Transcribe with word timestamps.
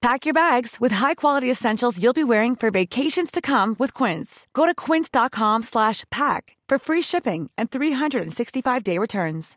Pack 0.00 0.26
your 0.26 0.34
bags 0.34 0.76
with 0.80 0.92
high-quality 0.92 1.50
essentials 1.50 2.00
you'll 2.00 2.12
be 2.12 2.22
wearing 2.22 2.54
for 2.54 2.70
vacations 2.70 3.32
to 3.32 3.40
come 3.40 3.74
with 3.80 3.92
Quince. 3.94 4.46
Go 4.54 4.64
to 4.64 4.72
quince.com 4.74 5.62
slash 5.64 6.04
pack 6.10 6.56
for 6.68 6.78
free 6.78 7.02
shipping 7.02 7.50
and 7.58 7.68
365-day 7.68 8.96
returns. 8.98 9.56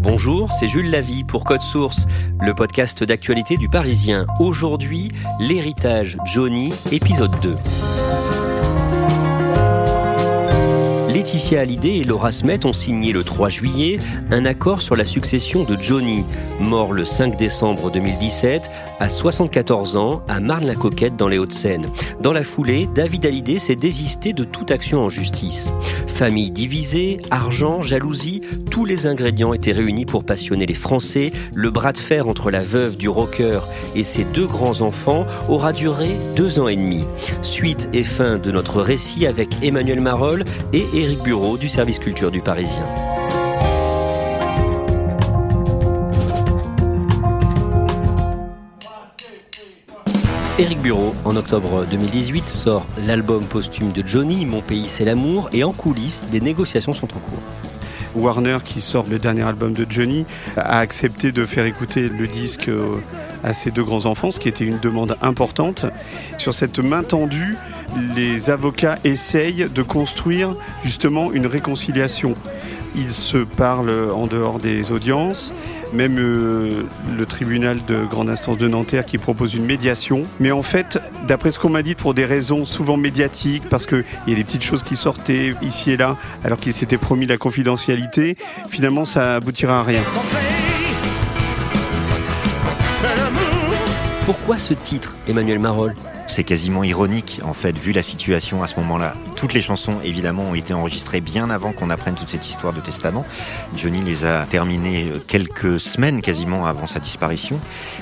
Bonjour, 0.00 0.50
c'est 0.52 0.68
Jules 0.68 0.90
Lavie 0.90 1.24
pour 1.24 1.44
Code 1.44 1.60
Source, 1.60 2.06
le 2.40 2.54
podcast 2.54 3.02
d'actualité 3.02 3.58
du 3.58 3.68
Parisien. 3.68 4.24
Aujourd'hui, 4.38 5.08
l'héritage 5.38 6.16
Johnny, 6.24 6.72
épisode 6.90 7.38
2. 7.40 7.56
Laetitia 11.08 11.60
Hallyday 11.60 12.00
et 12.00 12.04
Laura 12.04 12.30
Smet 12.30 12.66
ont 12.66 12.74
signé 12.74 13.12
le 13.12 13.24
3 13.24 13.48
juillet 13.48 13.98
un 14.30 14.44
accord 14.44 14.82
sur 14.82 14.94
la 14.94 15.06
succession 15.06 15.64
de 15.64 15.74
Johnny, 15.80 16.26
mort 16.60 16.92
le 16.92 17.06
5 17.06 17.34
décembre 17.34 17.90
2017 17.90 18.70
à 19.00 19.08
74 19.08 19.96
ans 19.96 20.22
à 20.28 20.38
Marne-la-Coquette 20.38 21.16
dans 21.16 21.28
les 21.28 21.38
Hauts-de-Seine. 21.38 21.86
Dans 22.20 22.34
la 22.34 22.44
foulée, 22.44 22.86
David 22.94 23.24
Hallyday 23.24 23.58
s'est 23.58 23.74
désisté 23.74 24.34
de 24.34 24.44
toute 24.44 24.70
action 24.70 25.00
en 25.00 25.08
justice. 25.08 25.72
Famille 26.08 26.50
divisée, 26.50 27.16
argent, 27.30 27.80
jalousie, 27.80 28.42
tous 28.70 28.84
les 28.84 29.06
ingrédients 29.06 29.54
étaient 29.54 29.72
réunis 29.72 30.04
pour 30.04 30.24
passionner 30.24 30.66
les 30.66 30.74
Français. 30.74 31.32
Le 31.54 31.70
bras 31.70 31.92
de 31.92 31.98
fer 31.98 32.28
entre 32.28 32.50
la 32.50 32.60
veuve 32.60 32.98
du 32.98 33.08
rocker 33.08 33.60
et 33.94 34.04
ses 34.04 34.24
deux 34.24 34.46
grands-enfants 34.46 35.24
aura 35.48 35.72
duré 35.72 36.08
deux 36.36 36.58
ans 36.58 36.68
et 36.68 36.76
demi. 36.76 37.04
Suite 37.40 37.88
et 37.94 38.04
fin 38.04 38.36
de 38.36 38.50
notre 38.50 38.82
récit 38.82 39.26
avec 39.26 39.48
Emmanuel 39.62 40.00
Marolles 40.00 40.44
et 40.72 40.86
Éric 40.98 41.22
Bureau 41.22 41.56
du 41.56 41.68
service 41.68 42.00
culture 42.00 42.32
du 42.32 42.40
Parisien. 42.40 42.84
Éric 50.58 50.80
Bureau, 50.80 51.14
en 51.24 51.36
octobre 51.36 51.86
2018, 51.88 52.48
sort 52.48 52.84
l'album 53.06 53.44
posthume 53.44 53.92
de 53.92 54.04
Johnny, 54.04 54.44
Mon 54.44 54.60
pays 54.60 54.88
c'est 54.88 55.04
l'amour, 55.04 55.48
et 55.52 55.62
en 55.62 55.70
coulisses, 55.70 56.24
des 56.32 56.40
négociations 56.40 56.92
sont 56.92 57.06
en 57.14 57.20
cours. 57.20 57.42
Warner, 58.16 58.58
qui 58.64 58.80
sort 58.80 59.04
le 59.08 59.20
dernier 59.20 59.42
album 59.42 59.74
de 59.74 59.86
Johnny, 59.88 60.26
a 60.56 60.80
accepté 60.80 61.30
de 61.30 61.46
faire 61.46 61.66
écouter 61.66 62.08
le 62.08 62.26
disque 62.26 62.68
euh, 62.68 62.96
à 63.44 63.54
ses 63.54 63.70
deux 63.70 63.84
grands-enfants, 63.84 64.32
ce 64.32 64.40
qui 64.40 64.48
était 64.48 64.64
une 64.64 64.80
demande 64.80 65.16
importante. 65.22 65.86
Sur 66.38 66.54
cette 66.54 66.78
main 66.78 67.02
tendue, 67.02 67.56
les 68.14 68.48
avocats 68.48 68.98
essayent 69.02 69.68
de 69.74 69.82
construire 69.82 70.54
justement 70.84 71.32
une 71.32 71.46
réconciliation. 71.46 72.34
Ils 72.96 73.12
se 73.12 73.38
parlent 73.38 74.10
en 74.14 74.26
dehors 74.26 74.58
des 74.58 74.92
audiences, 74.92 75.52
même 75.92 76.18
euh, 76.18 76.84
le 77.16 77.26
tribunal 77.26 77.78
de 77.86 78.04
grande 78.04 78.30
instance 78.30 78.56
de 78.56 78.68
Nanterre 78.68 79.04
qui 79.04 79.18
propose 79.18 79.54
une 79.54 79.64
médiation. 79.64 80.24
Mais 80.38 80.52
en 80.52 80.62
fait, 80.62 80.98
d'après 81.26 81.50
ce 81.50 81.58
qu'on 81.58 81.70
m'a 81.70 81.82
dit, 81.82 81.96
pour 81.96 82.14
des 82.14 82.24
raisons 82.24 82.64
souvent 82.64 82.96
médiatiques, 82.96 83.68
parce 83.68 83.86
qu'il 83.86 84.04
y 84.28 84.32
a 84.32 84.36
des 84.36 84.44
petites 84.44 84.64
choses 84.64 84.84
qui 84.84 84.96
sortaient 84.96 85.54
ici 85.60 85.90
et 85.90 85.96
là, 85.96 86.16
alors 86.44 86.60
qu'il 86.60 86.72
s'était 86.72 86.98
promis 86.98 87.26
la 87.26 87.36
confidentialité, 87.36 88.36
finalement 88.68 89.04
ça 89.04 89.34
aboutira 89.34 89.80
à 89.80 89.82
rien. 89.82 90.02
Pourquoi 94.24 94.56
ce 94.56 94.74
titre, 94.74 95.16
Emmanuel 95.26 95.58
Marolles 95.58 95.94
c'est 96.28 96.44
quasiment 96.44 96.84
ironique 96.84 97.40
en 97.42 97.54
fait 97.54 97.76
vu 97.76 97.92
la 97.92 98.02
situation 98.02 98.62
à 98.62 98.68
ce 98.68 98.76
moment-là. 98.76 99.14
Toutes 99.36 99.54
les 99.54 99.60
chansons 99.60 99.98
évidemment 100.04 100.44
ont 100.50 100.54
été 100.54 100.74
enregistrées 100.74 101.20
bien 101.20 101.50
avant 101.50 101.72
qu'on 101.72 101.90
apprenne 101.90 102.14
toute 102.14 102.28
cette 102.28 102.48
histoire 102.48 102.72
de 102.72 102.80
testament. 102.80 103.24
Johnny 103.76 104.00
les 104.02 104.24
a 104.24 104.44
terminées 104.44 105.10
quelques 105.26 105.80
semaines 105.80 106.22
quasiment 106.22 106.66
avant 106.66 106.86
sa 106.86 107.00
disparition. 107.00 107.58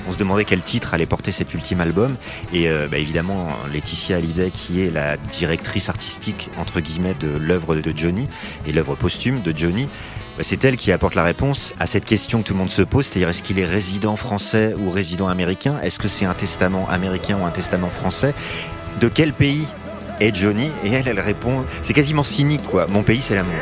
On 0.07 0.11
se 0.11 0.17
demandait 0.17 0.45
quel 0.45 0.61
titre 0.61 0.93
allait 0.93 1.05
porter 1.05 1.31
cet 1.31 1.53
ultime 1.53 1.81
album 1.81 2.15
et 2.53 2.69
euh, 2.69 2.87
bah, 2.89 2.97
évidemment 2.97 3.47
Laetitia 3.71 4.17
Hallyday 4.17 4.51
qui 4.51 4.81
est 4.81 4.91
la 4.91 5.17
directrice 5.17 5.89
artistique 5.89 6.49
entre 6.57 6.79
guillemets 6.81 7.15
de 7.15 7.37
l'œuvre 7.37 7.75
de 7.75 7.93
Johnny 7.95 8.27
et 8.65 8.71
l'œuvre 8.71 8.95
posthume 8.95 9.41
de 9.41 9.57
Johnny 9.57 9.87
c'est 10.43 10.63
elle 10.65 10.77
qui 10.77 10.91
apporte 10.91 11.15
la 11.15 11.23
réponse 11.23 11.73
à 11.79 11.87
cette 11.87 12.05
question 12.05 12.41
que 12.41 12.47
tout 12.47 12.53
le 12.53 12.59
monde 12.59 12.69
se 12.69 12.81
pose, 12.81 13.07
c'est-à-dire 13.07 13.29
est-ce 13.29 13.41
qu'il 13.41 13.59
est 13.59 13.65
résident 13.65 14.15
français 14.15 14.73
ou 14.77 14.89
résident 14.89 15.27
américain? 15.27 15.79
Est-ce 15.81 15.99
que 15.99 16.07
c'est 16.07 16.25
un 16.25 16.33
testament 16.33 16.87
américain 16.89 17.37
ou 17.41 17.45
un 17.45 17.49
testament 17.49 17.89
français? 17.89 18.33
De 18.99 19.07
quel 19.07 19.33
pays 19.33 19.67
est 20.19 20.35
Johnny? 20.35 20.69
Et 20.83 20.91
elle, 20.91 21.07
elle 21.07 21.19
répond, 21.19 21.65
c'est 21.81 21.93
quasiment 21.93 22.23
cynique 22.23 22.63
quoi, 22.63 22.87
mon 22.87 23.03
pays 23.03 23.21
c'est 23.21 23.35
l'amour. 23.35 23.59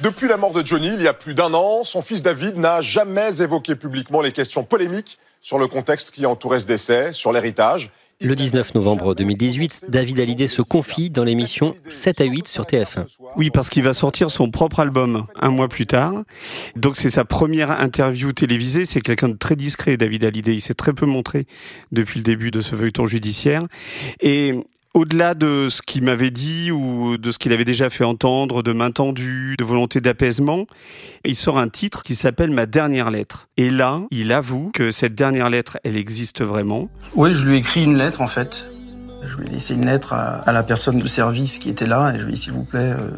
Depuis 0.00 0.28
la 0.28 0.36
mort 0.36 0.52
de 0.52 0.66
Johnny, 0.66 0.90
il 0.92 1.00
y 1.00 1.08
a 1.08 1.14
plus 1.14 1.34
d'un 1.34 1.54
an, 1.54 1.84
son 1.84 2.02
fils 2.02 2.22
David 2.22 2.58
n'a 2.58 2.82
jamais 2.82 3.40
évoqué 3.40 3.74
publiquement 3.76 4.20
les 4.20 4.32
questions 4.32 4.64
polémiques 4.64 5.18
sur 5.40 5.58
le 5.58 5.66
contexte 5.66 6.10
qui 6.10 6.26
entourait 6.26 6.60
ce 6.60 6.66
décès, 6.66 7.12
sur 7.12 7.32
l'héritage. 7.32 7.90
Le 8.20 8.34
19 8.34 8.74
novembre 8.74 9.14
2018, 9.14 9.86
David 9.88 10.20
Hallyday 10.20 10.48
se 10.48 10.62
confie 10.62 11.10
dans 11.10 11.24
l'émission 11.24 11.74
7 11.88 12.20
à 12.20 12.24
8 12.24 12.48
sur 12.48 12.64
TF1. 12.64 13.06
Oui, 13.36 13.50
parce 13.50 13.68
qu'il 13.68 13.82
va 13.82 13.92
sortir 13.92 14.30
son 14.30 14.50
propre 14.50 14.80
album 14.80 15.26
un 15.40 15.50
mois 15.50 15.68
plus 15.68 15.86
tard. 15.86 16.22
Donc 16.76 16.96
c'est 16.96 17.10
sa 17.10 17.24
première 17.24 17.70
interview 17.70 18.32
télévisée. 18.32 18.84
C'est 18.86 19.00
quelqu'un 19.00 19.28
de 19.28 19.36
très 19.36 19.56
discret, 19.56 19.96
David 19.96 20.24
Hallyday. 20.24 20.54
Il 20.54 20.60
s'est 20.60 20.74
très 20.74 20.92
peu 20.92 21.06
montré 21.06 21.46
depuis 21.92 22.20
le 22.20 22.24
début 22.24 22.50
de 22.50 22.60
ce 22.60 22.76
feuilleton 22.76 23.06
judiciaire. 23.06 23.62
Au-delà 24.94 25.34
de 25.34 25.68
ce 25.68 25.82
qu'il 25.82 26.04
m'avait 26.04 26.30
dit 26.30 26.70
ou 26.70 27.18
de 27.18 27.32
ce 27.32 27.38
qu'il 27.38 27.52
avait 27.52 27.64
déjà 27.64 27.90
fait 27.90 28.04
entendre, 28.04 28.62
de 28.62 28.72
main 28.72 28.92
tendue, 28.92 29.56
de 29.58 29.64
volonté 29.64 30.00
d'apaisement, 30.00 30.66
il 31.24 31.34
sort 31.34 31.58
un 31.58 31.68
titre 31.68 32.02
qui 32.02 32.14
s'appelle 32.14 32.50
Ma 32.50 32.66
dernière 32.66 33.10
lettre. 33.10 33.48
Et 33.56 33.70
là, 33.70 34.02
il 34.10 34.32
avoue 34.32 34.70
que 34.72 34.92
cette 34.92 35.16
dernière 35.16 35.50
lettre, 35.50 35.78
elle 35.82 35.96
existe 35.96 36.42
vraiment. 36.42 36.88
Oui, 37.16 37.34
je 37.34 37.44
lui 37.44 37.56
ai 37.56 37.58
écrit 37.58 37.82
une 37.82 37.98
lettre 37.98 38.20
en 38.20 38.28
fait. 38.28 38.66
Je 39.26 39.36
lui 39.36 39.48
ai 39.48 39.50
laissé 39.50 39.74
une 39.74 39.86
lettre 39.86 40.12
à, 40.12 40.52
la 40.52 40.62
personne 40.62 41.00
de 41.00 41.08
service 41.08 41.58
qui 41.58 41.70
était 41.70 41.86
là 41.86 42.12
et 42.14 42.18
je 42.18 42.24
lui 42.24 42.32
ai 42.32 42.34
dit 42.36 42.40
s'il 42.42 42.52
vous 42.52 42.64
plaît, 42.64 42.92
euh, 42.92 43.10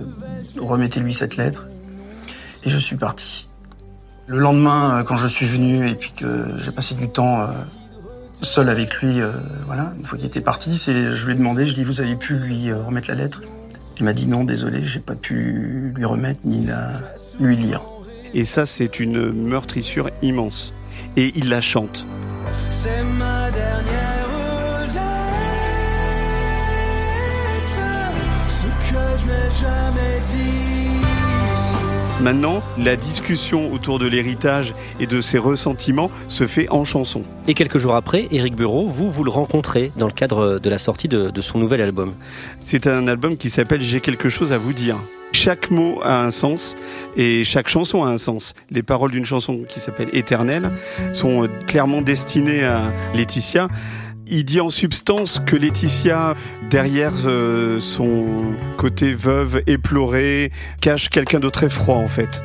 remettez-lui 0.58 1.12
cette 1.12 1.36
lettre. 1.36 1.68
Et 2.64 2.70
je 2.70 2.78
suis 2.78 2.96
parti. 2.96 3.48
Le 4.26 4.38
lendemain, 4.38 4.98
euh, 4.98 5.02
quand 5.02 5.16
je 5.16 5.28
suis 5.28 5.46
venu 5.46 5.88
et 5.88 5.94
puis 5.94 6.12
que 6.12 6.46
j'ai 6.56 6.70
passé 6.70 6.94
du 6.94 7.08
temps 7.08 7.42
euh, 7.42 7.46
seul 8.42 8.68
avec 8.68 8.94
lui, 8.96 9.20
euh, 9.20 9.32
voilà, 9.66 9.92
une 9.98 10.04
fois 10.04 10.18
qu'il 10.18 10.26
était 10.26 10.40
parti, 10.40 10.76
c'est, 10.76 11.12
je 11.12 11.26
lui 11.26 11.32
ai 11.32 11.34
demandé, 11.36 11.64
je 11.64 11.74
lui 11.74 11.80
ai 11.80 11.84
dit, 11.84 11.90
vous 11.90 12.00
avez 12.00 12.16
pu 12.16 12.34
lui 12.34 12.70
euh, 12.70 12.82
remettre 12.82 13.08
la 13.08 13.14
lettre? 13.14 13.42
Il 13.98 14.04
m'a 14.04 14.12
dit 14.12 14.26
non, 14.26 14.44
désolé, 14.44 14.82
j'ai 14.82 15.00
pas 15.00 15.14
pu 15.14 15.92
lui 15.94 16.04
remettre 16.04 16.40
ni 16.44 16.66
la, 16.66 16.92
lui 17.40 17.56
lire. 17.56 17.82
Et 18.34 18.44
ça, 18.44 18.66
c'est 18.66 19.00
une 19.00 19.32
meurtrissure 19.32 20.10
immense. 20.22 20.74
Et 21.16 21.32
il 21.36 21.48
la 21.48 21.62
chante. 21.62 22.06
C'est 22.70 23.02
ma 23.02 23.50
dernière 23.50 24.28
lettre, 24.92 25.30
ce 28.50 28.66
que 28.90 29.00
je 29.18 29.26
n'ai 29.26 29.50
jamais 29.60 30.20
dit. 30.28 31.15
Maintenant, 32.22 32.62
la 32.78 32.96
discussion 32.96 33.70
autour 33.72 33.98
de 33.98 34.06
l'héritage 34.06 34.74
et 34.98 35.06
de 35.06 35.20
ses 35.20 35.36
ressentiments 35.36 36.10
se 36.28 36.46
fait 36.46 36.66
en 36.72 36.84
chanson. 36.84 37.22
Et 37.46 37.52
quelques 37.52 37.76
jours 37.76 37.94
après, 37.94 38.26
Éric 38.30 38.56
Bureau, 38.56 38.86
vous, 38.86 39.10
vous 39.10 39.22
le 39.22 39.30
rencontrez 39.30 39.92
dans 39.96 40.06
le 40.06 40.12
cadre 40.12 40.58
de 40.58 40.70
la 40.70 40.78
sortie 40.78 41.08
de, 41.08 41.28
de 41.28 41.42
son 41.42 41.58
nouvel 41.58 41.82
album. 41.82 42.14
C'est 42.58 42.86
un 42.86 43.06
album 43.06 43.36
qui 43.36 43.50
s'appelle 43.50 43.82
J'ai 43.82 44.00
quelque 44.00 44.30
chose 44.30 44.54
à 44.54 44.58
vous 44.58 44.72
dire. 44.72 44.96
Chaque 45.32 45.70
mot 45.70 46.00
a 46.02 46.22
un 46.24 46.30
sens 46.30 46.74
et 47.16 47.44
chaque 47.44 47.68
chanson 47.68 48.02
a 48.02 48.08
un 48.08 48.16
sens. 48.18 48.54
Les 48.70 48.82
paroles 48.82 49.10
d'une 49.10 49.26
chanson 49.26 49.64
qui 49.68 49.78
s'appelle 49.78 50.08
Éternelle 50.12 50.70
sont 51.12 51.46
clairement 51.66 52.00
destinées 52.00 52.64
à 52.64 52.92
Laetitia 53.14 53.68
il 54.28 54.44
dit 54.44 54.60
en 54.60 54.70
substance 54.70 55.40
que 55.44 55.56
Laetitia, 55.56 56.34
derrière 56.68 57.12
euh, 57.26 57.78
son 57.80 58.24
côté 58.76 59.14
veuve 59.14 59.62
éplorée, 59.66 60.50
cache 60.80 61.08
quelqu'un 61.08 61.40
de 61.40 61.48
très 61.48 61.68
froid 61.68 61.96
en 61.96 62.08
fait. 62.08 62.42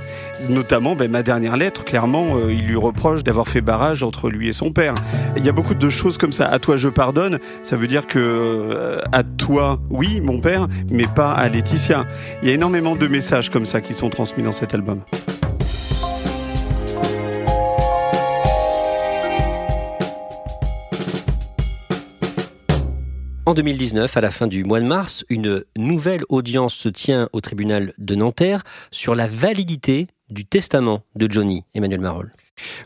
Notamment, 0.50 0.95
ben, 0.95 1.10
ma 1.10 1.24
dernière 1.24 1.57
lettre, 1.57 1.83
clairement, 1.83 2.36
euh, 2.36 2.54
il 2.54 2.66
lui 2.68 2.75
reproche 2.75 3.24
d'avoir 3.24 3.48
fait 3.48 3.62
barrage 3.62 4.04
entre 4.04 4.30
lui 4.30 4.48
et 4.48 4.54
son 4.54 4.72
père. 4.72 4.95
Il 5.38 5.45
y 5.45 5.50
a 5.50 5.51
beaucoup 5.51 5.75
de 5.75 5.89
choses 5.89 6.18
comme 6.18 6.33
ça. 6.33 6.48
À 6.48 6.60
toi, 6.60 6.78
je 6.78 6.89
pardonne. 6.89 7.39
Ça 7.63 7.75
veut 7.75 7.88
dire 7.88 8.07
que 8.07 8.19
euh, 8.19 9.00
à 9.12 9.24
toi, 9.24 9.80
oui, 9.89 10.22
mon 10.22 10.39
père, 10.39 10.68
mais 10.92 11.06
pas 11.07 11.31
à 11.31 11.50
Laetitia. 11.50 12.07
Il 12.42 12.50
y 12.50 12.51
a 12.51 12.56
énormément 12.56 12.95
de 12.95 13.07
messages 13.07 13.50
comme 13.50 13.66
ça 13.66 13.81
qui 13.81 13.94
sont 13.94 14.10
transmis 14.10 14.44
dans 14.44 14.51
cet 14.51 14.74
album. 14.74 15.01
En 23.51 23.53
2019, 23.53 24.15
à 24.15 24.21
la 24.21 24.31
fin 24.31 24.48
du 24.48 24.63
mois 24.63 24.80
de 24.80 24.86
mars, 24.86 25.25
une 25.27 25.65
nouvelle 25.75 26.24
audience 26.30 26.74
se 26.74 26.88
tient 26.88 27.27
au 27.33 27.42
tribunal 27.42 27.94
de 27.98 28.15
Nanterre 28.15 28.63
sur 28.92 29.13
la 29.13 29.27
validité 29.27 30.07
du 30.30 30.45
testament 30.45 31.03
de 31.15 31.30
Johnny, 31.30 31.65
Emmanuel 31.74 32.00
Marol. 32.00 32.31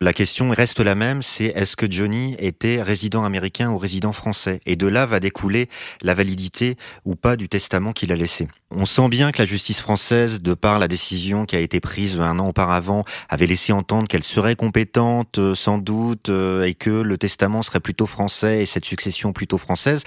La 0.01 0.13
question 0.13 0.49
reste 0.49 0.79
la 0.79 0.95
même, 0.95 1.23
c'est 1.23 1.45
est-ce 1.45 1.75
que 1.75 1.89
Johnny 1.89 2.35
était 2.39 2.81
résident 2.81 3.23
américain 3.23 3.69
ou 3.69 3.77
résident 3.77 4.13
français? 4.13 4.61
Et 4.65 4.75
de 4.75 4.87
là 4.87 5.05
va 5.05 5.19
découler 5.19 5.69
la 6.01 6.13
validité 6.13 6.77
ou 7.05 7.15
pas 7.15 7.35
du 7.35 7.49
testament 7.49 7.93
qu'il 7.93 8.11
a 8.11 8.15
laissé. 8.15 8.47
On 8.71 8.85
sent 8.85 9.07
bien 9.09 9.31
que 9.31 9.37
la 9.39 9.45
justice 9.45 9.79
française, 9.79 10.41
de 10.41 10.53
par 10.53 10.79
la 10.79 10.87
décision 10.87 11.45
qui 11.45 11.55
a 11.55 11.59
été 11.59 11.79
prise 11.79 12.19
un 12.19 12.39
an 12.39 12.49
auparavant, 12.49 13.05
avait 13.29 13.47
laissé 13.47 13.71
entendre 13.71 14.07
qu'elle 14.07 14.23
serait 14.23 14.55
compétente, 14.55 15.37
euh, 15.37 15.55
sans 15.55 15.77
doute, 15.77 16.29
euh, 16.29 16.65
et 16.65 16.73
que 16.73 16.89
le 16.89 17.17
testament 17.17 17.63
serait 17.63 17.79
plutôt 17.79 18.05
français 18.05 18.61
et 18.61 18.65
cette 18.65 18.85
succession 18.85 19.33
plutôt 19.33 19.57
française. 19.57 20.03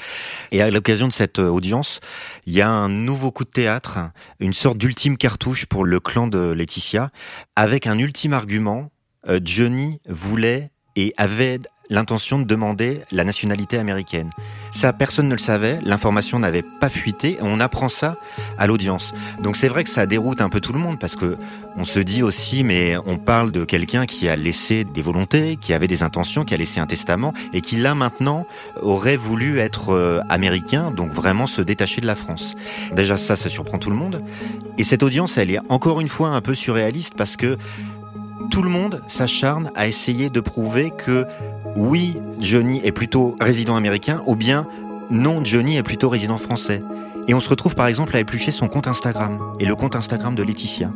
Et 0.52 0.60
à 0.60 0.70
l'occasion 0.70 1.08
de 1.08 1.12
cette 1.12 1.38
euh, 1.38 1.48
audience, 1.48 2.00
il 2.46 2.52
y 2.52 2.60
a 2.60 2.68
un 2.68 2.88
nouveau 2.88 3.30
coup 3.30 3.44
de 3.44 3.50
théâtre, 3.50 3.98
une 4.40 4.52
sorte 4.52 4.78
d'ultime 4.78 5.16
cartouche 5.16 5.66
pour 5.66 5.84
le 5.84 6.00
clan 6.00 6.26
de 6.26 6.38
Laetitia, 6.38 7.10
avec 7.56 7.86
un 7.86 7.98
ultime 7.98 8.32
argument 8.32 8.90
Johnny 9.42 10.00
voulait 10.08 10.68
et 10.96 11.14
avait 11.16 11.60
l'intention 11.90 12.38
de 12.38 12.44
demander 12.44 13.00
la 13.12 13.24
nationalité 13.24 13.78
américaine. 13.78 14.30
Ça, 14.70 14.92
personne 14.92 15.28
ne 15.28 15.34
le 15.34 15.38
savait, 15.38 15.78
l'information 15.82 16.38
n'avait 16.38 16.62
pas 16.62 16.88
fuité, 16.88 17.38
on 17.40 17.60
apprend 17.60 17.88
ça 17.88 18.16
à 18.58 18.66
l'audience. 18.66 19.14
Donc 19.42 19.56
c'est 19.56 19.68
vrai 19.68 19.84
que 19.84 19.90
ça 19.90 20.06
déroute 20.06 20.40
un 20.40 20.48
peu 20.48 20.60
tout 20.60 20.72
le 20.72 20.78
monde, 20.78 20.98
parce 20.98 21.16
que 21.16 21.36
on 21.76 21.84
se 21.84 21.98
dit 21.98 22.22
aussi, 22.22 22.64
mais 22.64 22.96
on 23.06 23.16
parle 23.16 23.52
de 23.52 23.64
quelqu'un 23.64 24.04
qui 24.04 24.28
a 24.28 24.36
laissé 24.36 24.84
des 24.84 25.00
volontés, 25.00 25.56
qui 25.56 25.72
avait 25.72 25.86
des 25.86 26.02
intentions, 26.02 26.44
qui 26.44 26.52
a 26.52 26.56
laissé 26.56 26.80
un 26.80 26.86
testament, 26.86 27.32
et 27.52 27.60
qui 27.60 27.76
là 27.76 27.94
maintenant 27.94 28.46
aurait 28.82 29.16
voulu 29.16 29.58
être 29.58 29.90
euh, 29.90 30.20
américain, 30.28 30.90
donc 30.90 31.12
vraiment 31.12 31.46
se 31.46 31.62
détacher 31.62 32.00
de 32.00 32.06
la 32.06 32.16
France. 32.16 32.54
Déjà 32.94 33.16
ça, 33.16 33.36
ça 33.36 33.48
surprend 33.48 33.78
tout 33.78 33.90
le 33.90 33.96
monde. 33.96 34.22
Et 34.76 34.84
cette 34.84 35.02
audience, 35.02 35.38
elle 35.38 35.50
est 35.50 35.60
encore 35.70 36.00
une 36.00 36.08
fois 36.08 36.28
un 36.30 36.40
peu 36.42 36.54
surréaliste, 36.54 37.14
parce 37.16 37.36
que 37.36 37.56
tout 38.50 38.62
le 38.62 38.70
monde 38.70 39.02
s'acharne 39.08 39.70
à 39.74 39.86
essayer 39.86 40.30
de 40.30 40.40
prouver 40.40 40.90
que 40.90 41.26
oui, 41.76 42.14
Johnny 42.40 42.80
est 42.84 42.92
plutôt 42.92 43.36
résident 43.40 43.76
américain 43.76 44.22
ou 44.26 44.36
bien 44.36 44.66
non, 45.10 45.44
Johnny 45.44 45.76
est 45.76 45.82
plutôt 45.82 46.08
résident 46.08 46.38
français. 46.38 46.82
Et 47.28 47.34
on 47.34 47.40
se 47.40 47.50
retrouve 47.50 47.74
par 47.74 47.86
exemple 47.86 48.16
à 48.16 48.20
éplucher 48.20 48.50
son 48.52 48.68
compte 48.68 48.88
Instagram 48.88 49.38
et 49.60 49.66
le 49.66 49.76
compte 49.76 49.94
Instagram 49.94 50.34
de 50.34 50.42
Laetitia. 50.42 50.90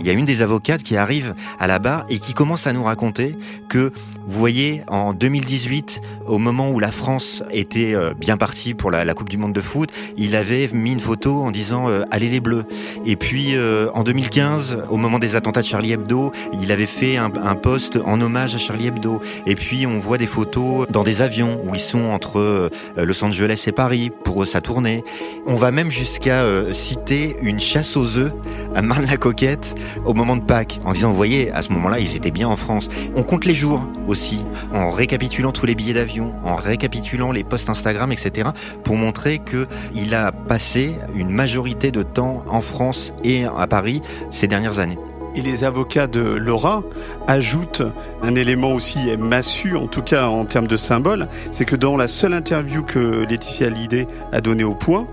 Il 0.00 0.06
y 0.06 0.10
a 0.10 0.14
une 0.14 0.24
des 0.24 0.40
avocates 0.40 0.82
qui 0.82 0.96
arrive 0.96 1.34
à 1.58 1.66
la 1.66 1.78
barre 1.78 2.06
et 2.08 2.18
qui 2.18 2.32
commence 2.32 2.66
à 2.66 2.72
nous 2.72 2.84
raconter 2.84 3.36
que, 3.68 3.92
vous 4.26 4.38
voyez, 4.38 4.82
en 4.88 5.12
2018, 5.12 6.00
au 6.26 6.38
moment 6.38 6.70
où 6.70 6.80
la 6.80 6.90
France 6.90 7.42
était 7.50 7.94
euh, 7.94 8.14
bien 8.14 8.38
partie 8.38 8.72
pour 8.72 8.90
la, 8.90 9.12
Coupe 9.12 9.28
du 9.28 9.36
Monde 9.36 9.52
de 9.52 9.60
foot, 9.60 9.90
il 10.16 10.34
avait 10.36 10.70
mis 10.72 10.92
une 10.92 11.00
photo 11.00 11.42
en 11.42 11.50
disant 11.50 11.90
euh, 11.90 12.02
Allez 12.10 12.30
les 12.30 12.40
Bleus. 12.40 12.64
Et 13.04 13.16
puis 13.16 13.54
euh, 13.54 13.90
en 13.92 14.04
2015, 14.04 14.84
au 14.88 14.96
moment 14.96 15.18
des 15.18 15.36
attentats 15.36 15.60
de 15.60 15.66
Charlie 15.66 15.92
Hebdo, 15.92 16.32
il 16.62 16.72
avait 16.72 16.86
fait 16.86 17.18
un, 17.18 17.30
un 17.42 17.54
post 17.56 17.98
en 18.02 18.22
hommage 18.22 18.54
à 18.54 18.58
Charlie 18.58 18.86
Hebdo. 18.86 19.20
Et 19.44 19.54
puis 19.54 19.86
on 19.86 19.98
voit 19.98 20.16
des 20.16 20.26
photos 20.26 20.86
dans 20.88 21.04
des 21.04 21.20
avions 21.20 21.60
où 21.66 21.74
ils 21.74 21.80
sont 21.80 22.04
entre 22.04 22.70
Los 22.96 23.22
Angeles 23.22 23.64
et 23.66 23.72
Paris 23.72 24.10
pour 24.24 24.46
sa 24.46 24.62
tournée. 24.62 25.04
On 25.46 25.56
va 25.56 25.70
même 25.74 25.90
jusqu'à 25.90 26.42
euh, 26.42 26.72
citer 26.72 27.36
une 27.42 27.60
chasse 27.60 27.96
aux 27.96 28.16
œufs 28.16 28.32
à 28.74 28.80
Marne-la-Coquette 28.80 29.74
au 30.04 30.14
moment 30.14 30.36
de 30.36 30.42
Pâques, 30.42 30.80
en 30.84 30.92
disant, 30.92 31.10
vous 31.10 31.16
voyez, 31.16 31.50
à 31.50 31.62
ce 31.62 31.72
moment-là, 31.72 31.98
ils 31.98 32.16
étaient 32.16 32.30
bien 32.30 32.48
en 32.48 32.56
France. 32.56 32.88
On 33.16 33.22
compte 33.22 33.44
les 33.44 33.54
jours 33.54 33.86
aussi, 34.06 34.40
en 34.72 34.90
récapitulant 34.90 35.52
tous 35.52 35.66
les 35.66 35.74
billets 35.74 35.94
d'avion, 35.94 36.32
en 36.44 36.54
récapitulant 36.56 37.32
les 37.32 37.44
posts 37.44 37.68
Instagram, 37.68 38.12
etc., 38.12 38.50
pour 38.84 38.96
montrer 38.96 39.40
que 39.40 39.66
il 39.94 40.14
a 40.14 40.30
passé 40.32 40.94
une 41.14 41.30
majorité 41.30 41.90
de 41.90 42.02
temps 42.02 42.44
en 42.48 42.60
France 42.60 43.12
et 43.24 43.44
à 43.44 43.66
Paris 43.66 44.00
ces 44.30 44.46
dernières 44.46 44.78
années. 44.78 44.98
Et 45.36 45.42
les 45.42 45.64
avocats 45.64 46.06
de 46.06 46.20
Laura 46.20 46.84
ajoutent 47.26 47.82
un 48.22 48.36
élément 48.36 48.72
aussi 48.72 49.16
massu, 49.18 49.76
en 49.76 49.88
tout 49.88 50.02
cas 50.02 50.28
en 50.28 50.44
termes 50.44 50.68
de 50.68 50.76
symbole, 50.76 51.26
c'est 51.50 51.64
que 51.64 51.74
dans 51.74 51.96
la 51.96 52.06
seule 52.06 52.34
interview 52.34 52.84
que 52.84 53.24
Laetitia 53.28 53.66
Hallyday 53.66 54.06
a 54.30 54.40
donnée 54.40 54.62
au 54.62 54.76
point, 54.76 55.08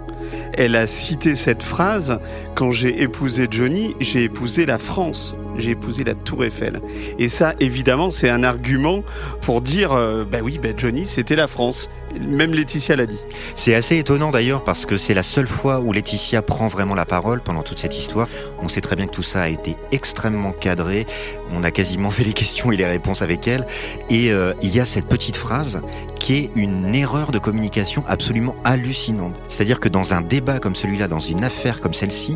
elle 0.54 0.76
a 0.76 0.88
cité 0.88 1.36
cette 1.36 1.64
phrase 1.64 2.20
Quand 2.56 2.72
j'ai 2.72 3.02
épousé 3.02 3.48
Johnny, 3.50 3.96
j'ai 4.00 4.24
épousé 4.24 4.66
la 4.66 4.78
France 4.78 5.36
j'ai 5.58 5.72
épousé 5.72 6.04
la 6.04 6.14
Tour 6.14 6.44
Eiffel. 6.44 6.82
Et 7.20 7.30
ça, 7.30 7.54
évidemment, 7.60 8.12
c'est 8.12 8.30
un 8.30 8.44
argument 8.44 9.04
pour 9.42 9.62
dire, 9.62 9.94
euh, 9.94 10.24
bah 10.30 10.40
oui, 10.44 10.60
bah 10.62 10.70
Johnny, 10.76 11.06
c'était 11.06 11.36
la 11.36 11.48
France. 11.48 11.90
Même 12.20 12.54
Laetitia 12.54 12.96
l'a 12.96 13.06
dit. 13.06 13.20
C'est 13.56 13.74
assez 13.74 13.98
étonnant 13.98 14.32
d'ailleurs 14.32 14.64
parce 14.64 14.86
que 14.86 14.98
c'est 14.98 15.14
la 15.14 15.24
seule 15.24 15.48
fois 15.48 15.80
où 15.80 15.94
Laetitia 15.94 16.42
prend 16.42 16.68
vraiment 16.68 16.96
la 16.96 17.06
parole 17.06 17.42
pendant 17.42 17.64
toute 17.64 17.80
cette 17.80 17.98
histoire. 17.98 18.28
On 18.62 18.68
sait 18.68 18.82
très 18.82 18.96
bien 18.96 19.08
que 19.08 19.12
tout 19.12 19.24
ça 19.24 19.44
a 19.44 19.48
été 19.48 19.76
extrêmement 19.92 20.52
cadré. 20.52 21.08
On 21.54 21.64
a 21.64 21.72
quasiment 21.72 22.12
fait 22.12 22.24
les 22.24 22.34
questions 22.34 22.72
et 22.72 22.76
les 22.76 22.86
réponses 22.86 23.22
avec 23.22 23.48
elle. 23.48 23.66
Et 24.10 24.32
euh, 24.32 24.54
il 24.62 24.76
y 24.76 24.80
a 24.80 24.86
cette 24.86 25.06
petite 25.06 25.38
phrase 25.38 25.82
qui 26.20 26.36
est 26.36 26.52
une 26.56 26.94
erreur 26.94 27.32
de 27.32 27.40
communication 27.40 28.04
absolument 28.08 28.56
hallucinante. 28.64 29.34
C'est-à-dire 29.48 29.80
que 29.80 29.90
dans 29.90 30.14
un 30.14 30.22
débat 30.22 30.60
comme 30.60 30.76
celui-là, 30.76 31.08
dans 31.08 31.20
une 31.20 31.44
affaire 31.44 31.80
comme 31.82 31.94
celle-ci, 31.94 32.36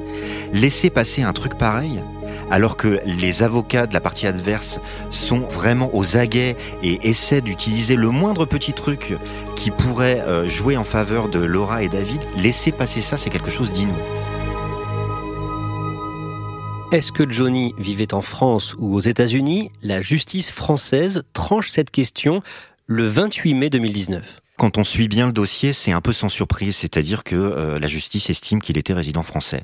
laisser 0.53 0.89
passer 0.89 1.21
un 1.21 1.33
truc 1.33 1.57
pareil, 1.57 2.01
alors 2.51 2.77
que 2.77 2.99
les 3.05 3.43
avocats 3.43 3.87
de 3.87 3.93
la 3.93 4.01
partie 4.01 4.27
adverse 4.27 4.79
sont 5.11 5.39
vraiment 5.39 5.89
aux 5.93 6.17
aguets 6.17 6.55
et 6.83 7.07
essaient 7.07 7.41
d'utiliser 7.41 7.95
le 7.95 8.09
moindre 8.09 8.45
petit 8.45 8.73
truc 8.73 9.13
qui 9.55 9.71
pourrait 9.71 10.21
euh, 10.21 10.47
jouer 10.47 10.77
en 10.77 10.83
faveur 10.83 11.27
de 11.27 11.39
Laura 11.39 11.83
et 11.83 11.89
David, 11.89 12.21
laisser 12.37 12.71
passer 12.71 13.01
ça, 13.01 13.17
c'est 13.17 13.29
quelque 13.29 13.51
chose 13.51 13.71
d'inouï. 13.71 13.93
Est-ce 16.91 17.11
que 17.11 17.29
Johnny 17.29 17.73
vivait 17.77 18.13
en 18.13 18.21
France 18.21 18.75
ou 18.77 18.95
aux 18.95 19.01
États-Unis? 19.01 19.71
La 19.81 20.01
justice 20.01 20.51
française 20.51 21.23
tranche 21.33 21.69
cette 21.69 21.89
question 21.89 22.41
le 22.85 23.07
28 23.07 23.53
mai 23.55 23.69
2019. 23.69 24.41
Quand 24.57 24.77
on 24.77 24.85
suit 24.85 25.09
bien 25.09 25.27
le 25.27 25.33
dossier, 25.33 25.73
c'est 25.73 25.91
un 25.91 25.99
peu 25.99 26.13
sans 26.13 26.29
surprise, 26.29 26.77
c'est-à-dire 26.77 27.25
que 27.25 27.35
euh, 27.35 27.77
la 27.77 27.87
justice 27.87 28.29
estime 28.29 28.61
qu'il 28.61 28.77
était 28.77 28.93
résident 28.93 29.21
français. 29.21 29.59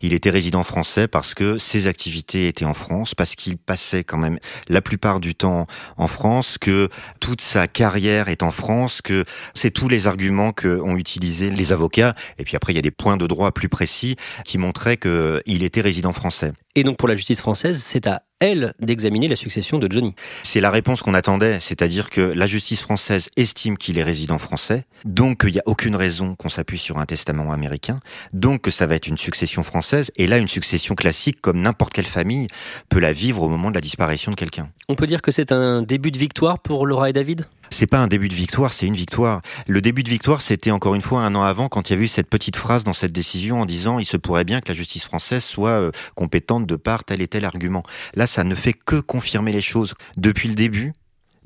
Il 0.00 0.14
était 0.14 0.30
résident 0.30 0.64
français 0.64 1.08
parce 1.08 1.34
que 1.34 1.58
ses 1.58 1.86
activités 1.86 2.48
étaient 2.48 2.64
en 2.64 2.72
France, 2.72 3.14
parce 3.14 3.34
qu'il 3.34 3.58
passait 3.58 4.02
quand 4.02 4.16
même 4.16 4.38
la 4.68 4.80
plupart 4.80 5.20
du 5.20 5.34
temps 5.34 5.66
en 5.98 6.08
France, 6.08 6.56
que 6.56 6.88
toute 7.20 7.42
sa 7.42 7.66
carrière 7.66 8.28
est 8.28 8.42
en 8.42 8.50
France, 8.50 9.02
que 9.02 9.26
c'est 9.52 9.70
tous 9.70 9.88
les 9.88 10.06
arguments 10.06 10.52
que 10.52 10.80
ont 10.80 10.96
utilisé 10.96 11.50
les 11.50 11.72
avocats. 11.72 12.14
Et 12.38 12.44
puis 12.44 12.56
après, 12.56 12.72
il 12.72 12.76
y 12.76 12.78
a 12.78 12.82
des 12.82 12.90
points 12.90 13.18
de 13.18 13.26
droit 13.26 13.52
plus 13.52 13.68
précis 13.68 14.16
qui 14.46 14.56
montraient 14.56 14.96
qu'il 14.96 15.62
était 15.62 15.82
résident 15.82 16.14
français. 16.14 16.52
Et 16.76 16.82
donc 16.82 16.96
pour 16.96 17.08
la 17.08 17.14
justice 17.14 17.40
française, 17.40 17.82
c'est 17.84 18.06
à 18.06 18.22
elle, 18.40 18.72
d'examiner 18.80 19.28
la 19.28 19.36
succession 19.36 19.78
de 19.78 19.90
Johnny. 19.90 20.14
C'est 20.42 20.60
la 20.60 20.70
réponse 20.70 21.02
qu'on 21.02 21.14
attendait, 21.14 21.60
c'est-à-dire 21.60 22.10
que 22.10 22.20
la 22.20 22.46
justice 22.46 22.80
française 22.80 23.28
estime 23.36 23.76
qu'il 23.76 23.98
est 23.98 24.02
résident 24.02 24.38
français, 24.38 24.84
donc 25.04 25.42
il 25.46 25.52
n'y 25.52 25.58
a 25.58 25.64
aucune 25.66 25.94
raison 25.94 26.34
qu'on 26.34 26.48
s'appuie 26.48 26.78
sur 26.78 26.98
un 26.98 27.06
testament 27.06 27.52
américain, 27.52 28.00
donc 28.32 28.62
que 28.62 28.70
ça 28.70 28.86
va 28.86 28.96
être 28.96 29.06
une 29.06 29.18
succession 29.18 29.62
française, 29.62 30.10
et 30.16 30.26
là 30.26 30.38
une 30.38 30.48
succession 30.48 30.94
classique 30.94 31.40
comme 31.40 31.60
n'importe 31.60 31.92
quelle 31.92 32.06
famille 32.06 32.48
peut 32.88 33.00
la 33.00 33.12
vivre 33.12 33.42
au 33.42 33.48
moment 33.48 33.70
de 33.70 33.74
la 33.74 33.80
disparition 33.80 34.30
de 34.30 34.36
quelqu'un. 34.36 34.68
On 34.88 34.94
peut 34.94 35.06
dire 35.06 35.22
que 35.22 35.30
c'est 35.30 35.52
un 35.52 35.82
début 35.82 36.10
de 36.10 36.18
victoire 36.18 36.58
pour 36.58 36.86
Laura 36.86 37.10
et 37.10 37.12
David? 37.12 37.46
C'est 37.70 37.86
pas 37.86 37.98
un 37.98 38.08
début 38.08 38.28
de 38.28 38.34
victoire, 38.34 38.72
c'est 38.72 38.86
une 38.86 38.94
victoire. 38.94 39.42
Le 39.66 39.80
début 39.80 40.02
de 40.02 40.10
victoire, 40.10 40.42
c'était 40.42 40.70
encore 40.70 40.94
une 40.94 41.00
fois 41.00 41.22
un 41.22 41.34
an 41.34 41.42
avant, 41.42 41.68
quand 41.68 41.88
il 41.88 41.96
y 41.96 41.98
a 41.98 42.02
eu 42.02 42.08
cette 42.08 42.28
petite 42.28 42.56
phrase 42.56 42.84
dans 42.84 42.92
cette 42.92 43.12
décision 43.12 43.60
en 43.60 43.66
disant 43.66 43.98
il 43.98 44.04
se 44.04 44.16
pourrait 44.16 44.44
bien 44.44 44.60
que 44.60 44.68
la 44.68 44.74
justice 44.74 45.04
française 45.04 45.44
soit 45.44 45.70
euh, 45.70 45.90
compétente 46.14 46.66
de 46.66 46.76
part 46.76 47.04
tel 47.04 47.22
et 47.22 47.28
tel 47.28 47.44
argument. 47.44 47.82
Là, 48.14 48.26
ça 48.26 48.44
ne 48.44 48.54
fait 48.54 48.72
que 48.72 48.96
confirmer 48.96 49.52
les 49.52 49.60
choses. 49.60 49.94
Depuis 50.16 50.48
le 50.48 50.54
début, 50.54 50.92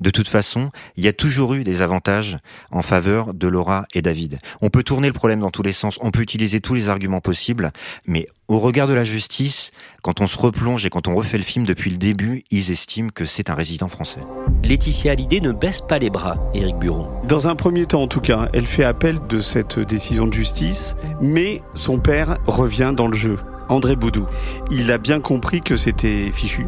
De 0.01 0.09
toute 0.09 0.27
façon, 0.27 0.71
il 0.97 1.05
y 1.05 1.07
a 1.07 1.13
toujours 1.13 1.53
eu 1.53 1.63
des 1.63 1.81
avantages 1.81 2.37
en 2.71 2.81
faveur 2.81 3.33
de 3.33 3.47
Laura 3.47 3.85
et 3.93 4.01
David. 4.01 4.39
On 4.61 4.69
peut 4.69 4.83
tourner 4.83 5.07
le 5.07 5.13
problème 5.13 5.39
dans 5.39 5.51
tous 5.51 5.63
les 5.63 5.73
sens, 5.73 5.97
on 6.01 6.11
peut 6.11 6.21
utiliser 6.21 6.59
tous 6.59 6.73
les 6.73 6.89
arguments 6.89 7.21
possibles, 7.21 7.71
mais 8.05 8.27
au 8.47 8.59
regard 8.59 8.87
de 8.87 8.93
la 8.93 9.03
justice, 9.03 9.71
quand 10.01 10.21
on 10.21 10.27
se 10.27 10.37
replonge 10.37 10.85
et 10.85 10.89
quand 10.89 11.07
on 11.07 11.15
refait 11.15 11.37
le 11.37 11.43
film 11.43 11.65
depuis 11.65 11.89
le 11.89 11.97
début, 11.97 12.43
ils 12.51 12.71
estiment 12.71 13.09
que 13.09 13.25
c'est 13.25 13.49
un 13.49 13.55
résident 13.55 13.89
français. 13.89 14.19
Laetitia 14.63 15.13
Hallyday 15.13 15.41
ne 15.41 15.51
baisse 15.51 15.81
pas 15.81 15.97
les 15.97 16.09
bras, 16.09 16.37
Éric 16.53 16.77
Buron. 16.77 17.07
Dans 17.27 17.47
un 17.47 17.55
premier 17.55 17.85
temps, 17.85 18.03
en 18.03 18.07
tout 18.07 18.21
cas, 18.21 18.49
elle 18.53 18.65
fait 18.65 18.83
appel 18.83 19.19
de 19.29 19.39
cette 19.39 19.79
décision 19.79 20.27
de 20.27 20.33
justice, 20.33 20.95
mais 21.21 21.61
son 21.73 21.99
père 21.99 22.37
revient 22.45 22.93
dans 22.95 23.07
le 23.07 23.15
jeu. 23.15 23.37
André 23.69 23.95
Boudou. 23.95 24.25
Il 24.71 24.91
a 24.91 24.97
bien 24.97 25.19
compris 25.19 25.61
que 25.61 25.77
c'était 25.77 26.31
fichu 26.31 26.67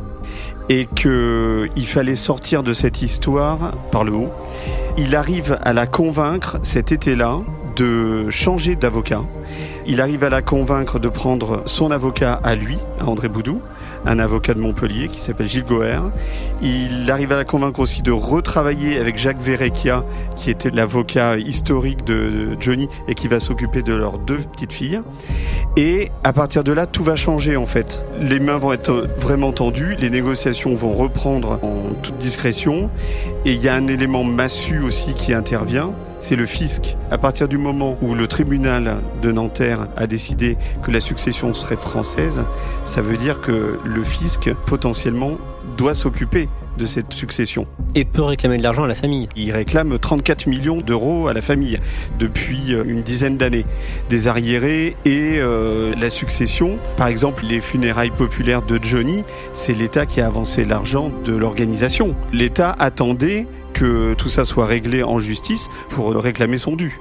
et 0.69 0.87
qu'il 0.95 1.87
fallait 1.87 2.15
sortir 2.15 2.63
de 2.63 2.73
cette 2.73 3.01
histoire 3.01 3.71
par 3.91 4.03
le 4.03 4.13
haut. 4.13 4.31
Il 4.97 5.15
arrive 5.15 5.57
à 5.63 5.73
la 5.73 5.87
convaincre 5.87 6.57
cet 6.61 6.91
été-là 6.91 7.39
de 7.75 8.29
changer 8.29 8.75
d'avocat. 8.75 9.21
Il 9.85 10.01
arrive 10.01 10.23
à 10.23 10.29
la 10.29 10.41
convaincre 10.41 10.99
de 10.99 11.07
prendre 11.07 11.61
son 11.65 11.91
avocat 11.91 12.33
à 12.43 12.55
lui, 12.55 12.77
à 12.99 13.05
André 13.05 13.29
Boudou, 13.29 13.61
un 14.07 14.19
avocat 14.19 14.53
de 14.53 14.59
Montpellier 14.59 15.09
qui 15.09 15.19
s'appelle 15.19 15.47
Gilles 15.47 15.65
Goher. 15.65 16.01
Il 16.61 17.09
arrive 17.11 17.31
à 17.31 17.35
la 17.35 17.43
convaincre 17.43 17.79
aussi 17.79 18.01
de 18.01 18.11
retravailler 18.11 18.99
avec 18.99 19.17
Jacques 19.17 19.41
Verrecchia, 19.41 20.03
qui 20.35 20.49
était 20.49 20.69
l'avocat 20.69 21.37
historique 21.37 22.03
de 22.05 22.57
Johnny 22.59 22.87
et 23.07 23.13
qui 23.13 23.27
va 23.27 23.39
s'occuper 23.39 23.83
de 23.83 23.93
leurs 23.93 24.17
deux 24.17 24.37
petites 24.37 24.73
filles. 24.73 25.01
Et 25.75 26.09
à 26.23 26.33
partir 26.33 26.63
de 26.63 26.71
là, 26.71 26.85
tout 26.85 27.03
va 27.03 27.15
changer 27.15 27.55
en 27.55 27.65
fait. 27.65 28.03
Les 28.19 28.39
mains 28.39 28.57
vont 28.57 28.73
être 28.73 29.07
vraiment 29.19 29.51
tendues, 29.51 29.95
les 29.99 30.09
négociations 30.09 30.73
vont 30.73 30.93
reprendre 30.93 31.59
en 31.61 31.93
toute 32.01 32.17
discrétion. 32.17 32.89
Et 33.45 33.51
il 33.51 33.61
y 33.61 33.69
a 33.69 33.75
un 33.75 33.87
élément 33.87 34.23
massu 34.23 34.79
aussi 34.79 35.13
qui 35.13 35.33
intervient, 35.33 35.91
c'est 36.19 36.35
le 36.35 36.45
fisc. 36.45 36.95
À 37.11 37.17
partir 37.17 37.47
du 37.47 37.57
moment 37.57 37.97
où 38.01 38.15
le 38.15 38.27
tribunal 38.27 38.97
de 39.21 39.31
Nanterre 39.31 39.87
a 39.95 40.07
décidé 40.07 40.57
que 40.83 40.91
la 40.91 40.99
succession 40.99 41.53
serait 41.53 41.77
française, 41.77 42.41
ça 42.85 43.01
veut 43.01 43.17
dire 43.17 43.41
que 43.41 43.79
le 43.83 44.03
fisc 44.03 44.51
potentiellement 44.65 45.37
doit 45.77 45.93
s'occuper 45.93 46.49
de 46.77 46.85
cette 46.85 47.13
succession. 47.13 47.67
Et 47.95 48.05
peut 48.05 48.21
réclamer 48.21 48.57
de 48.57 48.63
l'argent 48.63 48.83
à 48.83 48.87
la 48.87 48.95
famille. 48.95 49.27
Il 49.35 49.51
réclame 49.51 49.97
34 49.97 50.47
millions 50.47 50.81
d'euros 50.81 51.27
à 51.27 51.33
la 51.33 51.41
famille 51.41 51.77
depuis 52.19 52.73
euh, 52.73 52.83
une 52.85 53.01
dizaine 53.01 53.37
d'années. 53.37 53.65
Des 54.09 54.27
arriérés 54.27 54.95
et 55.05 55.35
euh, 55.37 55.95
la 55.95 56.09
succession. 56.09 56.77
Par 56.95 57.07
exemple, 57.07 57.45
les 57.45 57.61
funérailles 57.61 58.11
populaires 58.11 58.61
de 58.61 58.79
Johnny, 58.81 59.23
c'est 59.53 59.73
l'État 59.73 60.05
qui 60.05 60.21
a 60.21 60.27
avancé 60.27 60.63
l'argent 60.63 61.11
de 61.25 61.35
l'organisation. 61.35 62.15
L'État 62.31 62.75
attendait 62.77 63.47
que 63.77 64.15
tout 64.15 64.27
ça 64.27 64.43
soit 64.43 64.65
réglé 64.65 65.03
en 65.03 65.19
justice 65.19 65.69
pour 65.89 66.15
réclamer 66.15 66.57
son 66.57 66.75
dû. 66.75 66.99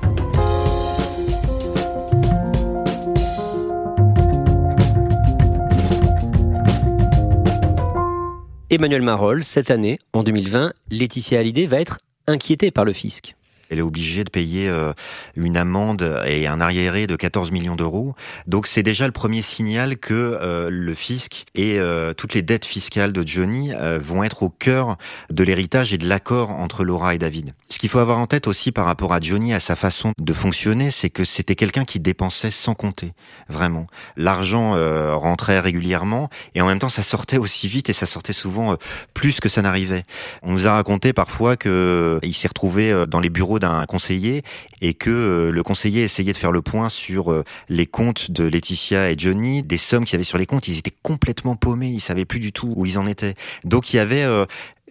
Emmanuel 8.69 9.01
Marolles, 9.01 9.45
cette 9.45 9.71
année, 9.71 9.99
en 10.13 10.23
2020, 10.23 10.75
Laetitia 10.91 11.41
Hallyday 11.41 11.67
va 11.67 11.81
être 11.81 12.01
inquiétée 12.27 12.71
par 12.71 12.85
le 12.85 12.93
fisc. 12.93 13.37
Elle 13.71 13.79
est 13.79 13.83
obligée 13.83 14.25
de 14.25 14.31
payer 14.31 14.69
euh, 14.69 14.93
une 15.35 15.57
amende 15.57 16.23
et 16.27 16.47
un 16.47 16.61
arriéré 16.61 17.07
de 17.07 17.17
14 17.17 17.51
millions 17.51 17.77
d'euros. 17.77 18.15
Donc 18.47 18.67
c'est 18.67 18.83
déjà 18.83 19.07
le 19.07 19.13
premier 19.13 19.43
signal 19.43 19.97
que 19.97 20.15
euh, 20.15 20.69
le 20.71 20.95
fisc 20.95 21.45
et 21.55 21.79
euh, 21.79 22.13
toutes 22.15 22.35
les 22.35 22.43
dettes 22.43 22.65
fiscales 22.65 23.13
de 23.13 23.27
Johnny 23.27 23.73
vont 24.01 24.23
être 24.23 24.43
au 24.43 24.49
cœur 24.49 24.97
de 25.31 25.43
l'héritage 25.43 25.93
et 25.93 25.99
de 25.99 26.09
l'accord 26.09 26.51
entre 26.51 26.85
Laura 26.85 27.15
et 27.15 27.19
David. 27.19 27.55
Ce 27.69 27.79
qu'il 27.79 27.89
faut 27.89 27.99
avoir 27.99 28.19
en 28.19 28.27
tête 28.27 28.47
aussi 28.47 28.73
par 28.73 28.87
rapport 28.87 29.13
à 29.13 29.21
Johnny, 29.21 29.53
à 29.53 29.61
sa 29.61 29.77
façon 29.77 30.13
de 30.19 30.33
fonctionner, 30.33 30.91
c'est 30.91 31.11
que 31.11 31.25
c'était 31.25 31.55
quelqu'un 31.55 31.85
qui 31.85 32.01
dépensait 32.01 32.51
sans 32.51 32.75
compter, 32.75 33.13
vraiment. 33.49 33.87
L'argent 34.17 34.77
rentrait 35.17 35.61
régulièrement 35.61 36.31
et 36.55 36.61
en 36.61 36.67
même 36.67 36.79
temps 36.79 36.89
ça 36.89 37.03
sortait 37.03 37.39
aussi 37.39 37.69
vite 37.69 37.89
et 37.91 37.93
ça 37.93 38.07
sortait 38.07 38.33
souvent 38.33 38.77
plus 39.15 39.41
que 39.41 39.49
ça 39.49 39.63
n'arrivait. 39.63 40.05
On 40.43 40.53
nous 40.53 40.67
a 40.67 40.73
raconté 40.73 41.13
parfois 41.13 41.57
que 41.57 42.19
il 42.23 42.35
s'est 42.35 42.49
retrouvé 42.49 43.05
dans 43.09 43.21
les 43.21 43.31
bureaux 43.31 43.56
d'un 43.59 43.85
conseiller 43.87 44.43
et 44.81 44.95
que 44.95 45.11
euh, 45.11 45.51
le 45.51 45.63
conseiller 45.63 46.03
essayait 46.03 46.33
de 46.33 46.39
faire 46.39 46.53
le 46.53 46.63
point 46.63 46.89
sur 46.89 47.33
euh, 47.33 47.45
les 47.69 47.87
comptes 47.87 48.31
de 48.31 48.45
Laetitia 48.45 49.11
et 49.11 49.15
Johnny, 49.19 49.63
des 49.63 49.77
sommes 49.77 50.05
qu'il 50.05 50.15
y 50.15 50.17
avait 50.17 50.25
sur 50.25 50.39
les 50.39 50.47
comptes, 50.47 50.69
ils 50.69 50.79
étaient 50.79 50.95
complètement 51.03 51.57
paumés, 51.57 51.89
ils 51.89 52.01
savaient 52.01 52.25
plus 52.25 52.41
du 52.41 52.53
tout 52.53 52.73
où 52.77 52.87
ils 52.87 52.99
en 52.99 53.07
étaient. 53.07 53.35
Donc 53.65 53.93
il 53.93 53.97
y 53.97 54.01
avait 54.01 54.23
euh, 54.23 54.45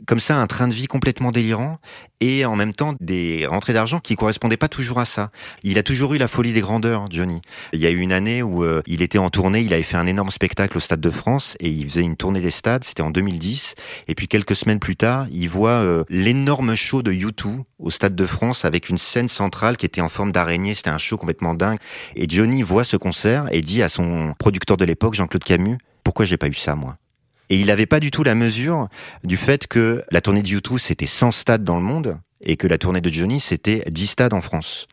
comme 0.07 0.19
ça 0.19 0.37
un 0.37 0.47
train 0.47 0.67
de 0.67 0.73
vie 0.73 0.87
complètement 0.87 1.31
délirant 1.31 1.79
et 2.21 2.45
en 2.45 2.55
même 2.55 2.73
temps 2.73 2.95
des 2.99 3.45
rentrées 3.45 3.73
d'argent 3.73 3.99
qui 3.99 4.15
correspondaient 4.15 4.57
pas 4.57 4.67
toujours 4.67 4.99
à 4.99 5.05
ça. 5.05 5.31
Il 5.63 5.77
a 5.77 5.83
toujours 5.83 6.13
eu 6.13 6.17
la 6.17 6.27
folie 6.27 6.53
des 6.53 6.61
grandeurs, 6.61 7.07
Johnny. 7.09 7.41
Il 7.73 7.79
y 7.79 7.85
a 7.85 7.91
eu 7.91 7.99
une 7.99 8.11
année 8.11 8.41
où 8.41 8.63
euh, 8.63 8.81
il 8.85 9.01
était 9.01 9.17
en 9.17 9.29
tournée, 9.29 9.61
il 9.61 9.73
avait 9.73 9.83
fait 9.83 9.97
un 9.97 10.07
énorme 10.07 10.31
spectacle 10.31 10.77
au 10.77 10.79
Stade 10.79 11.01
de 11.01 11.09
France 11.09 11.55
et 11.59 11.69
il 11.69 11.89
faisait 11.89 12.01
une 12.01 12.15
tournée 12.15 12.41
des 12.41 12.51
stades, 12.51 12.83
c'était 12.83 13.03
en 13.03 13.09
2010. 13.09 13.75
Et 14.07 14.15
puis 14.15 14.27
quelques 14.27 14.55
semaines 14.55 14.79
plus 14.79 14.95
tard, 14.95 15.27
il 15.31 15.49
voit 15.49 15.69
euh, 15.69 16.03
l'énorme 16.09 16.75
show 16.75 17.01
de 17.01 17.11
U2 17.11 17.63
au 17.79 17.91
Stade 17.91 18.15
de 18.15 18.25
France 18.25 18.65
avec 18.65 18.89
une 18.89 18.97
scène 18.97 19.27
centrale 19.27 19.77
qui 19.77 19.85
était 19.85 20.01
en 20.01 20.09
forme 20.09 20.31
d'araignée, 20.31 20.73
c'était 20.73 20.89
un 20.89 20.97
show 20.97 21.17
complètement 21.17 21.53
dingue. 21.53 21.79
Et 22.15 22.27
Johnny 22.27 22.61
voit 22.63 22.83
ce 22.83 22.97
concert 22.97 23.45
et 23.51 23.61
dit 23.61 23.83
à 23.83 23.89
son 23.89 24.33
producteur 24.37 24.77
de 24.77 24.85
l'époque, 24.85 25.13
Jean-Claude 25.13 25.43
Camus, 25.43 25.77
pourquoi 26.03 26.25
j'ai 26.25 26.37
pas 26.37 26.47
eu 26.47 26.53
ça 26.53 26.75
moi? 26.75 26.95
Et 27.49 27.59
il 27.59 27.67
n'avait 27.67 27.85
pas 27.85 27.99
du 27.99 28.11
tout 28.11 28.23
la 28.23 28.35
mesure 28.35 28.87
du 29.23 29.37
fait 29.37 29.67
que 29.67 30.03
la 30.11 30.21
tournée 30.21 30.41
de 30.41 30.47
YouTube, 30.47 30.77
c'était 30.79 31.05
100 31.05 31.31
stades 31.31 31.63
dans 31.63 31.75
le 31.75 31.81
monde 31.81 32.17
et 32.41 32.57
que 32.57 32.67
la 32.67 32.77
tournée 32.77 33.01
de 33.01 33.09
Johnny, 33.09 33.39
c'était 33.39 33.83
10 33.89 34.07
stades 34.07 34.33
en 34.33 34.41
France. 34.41 34.87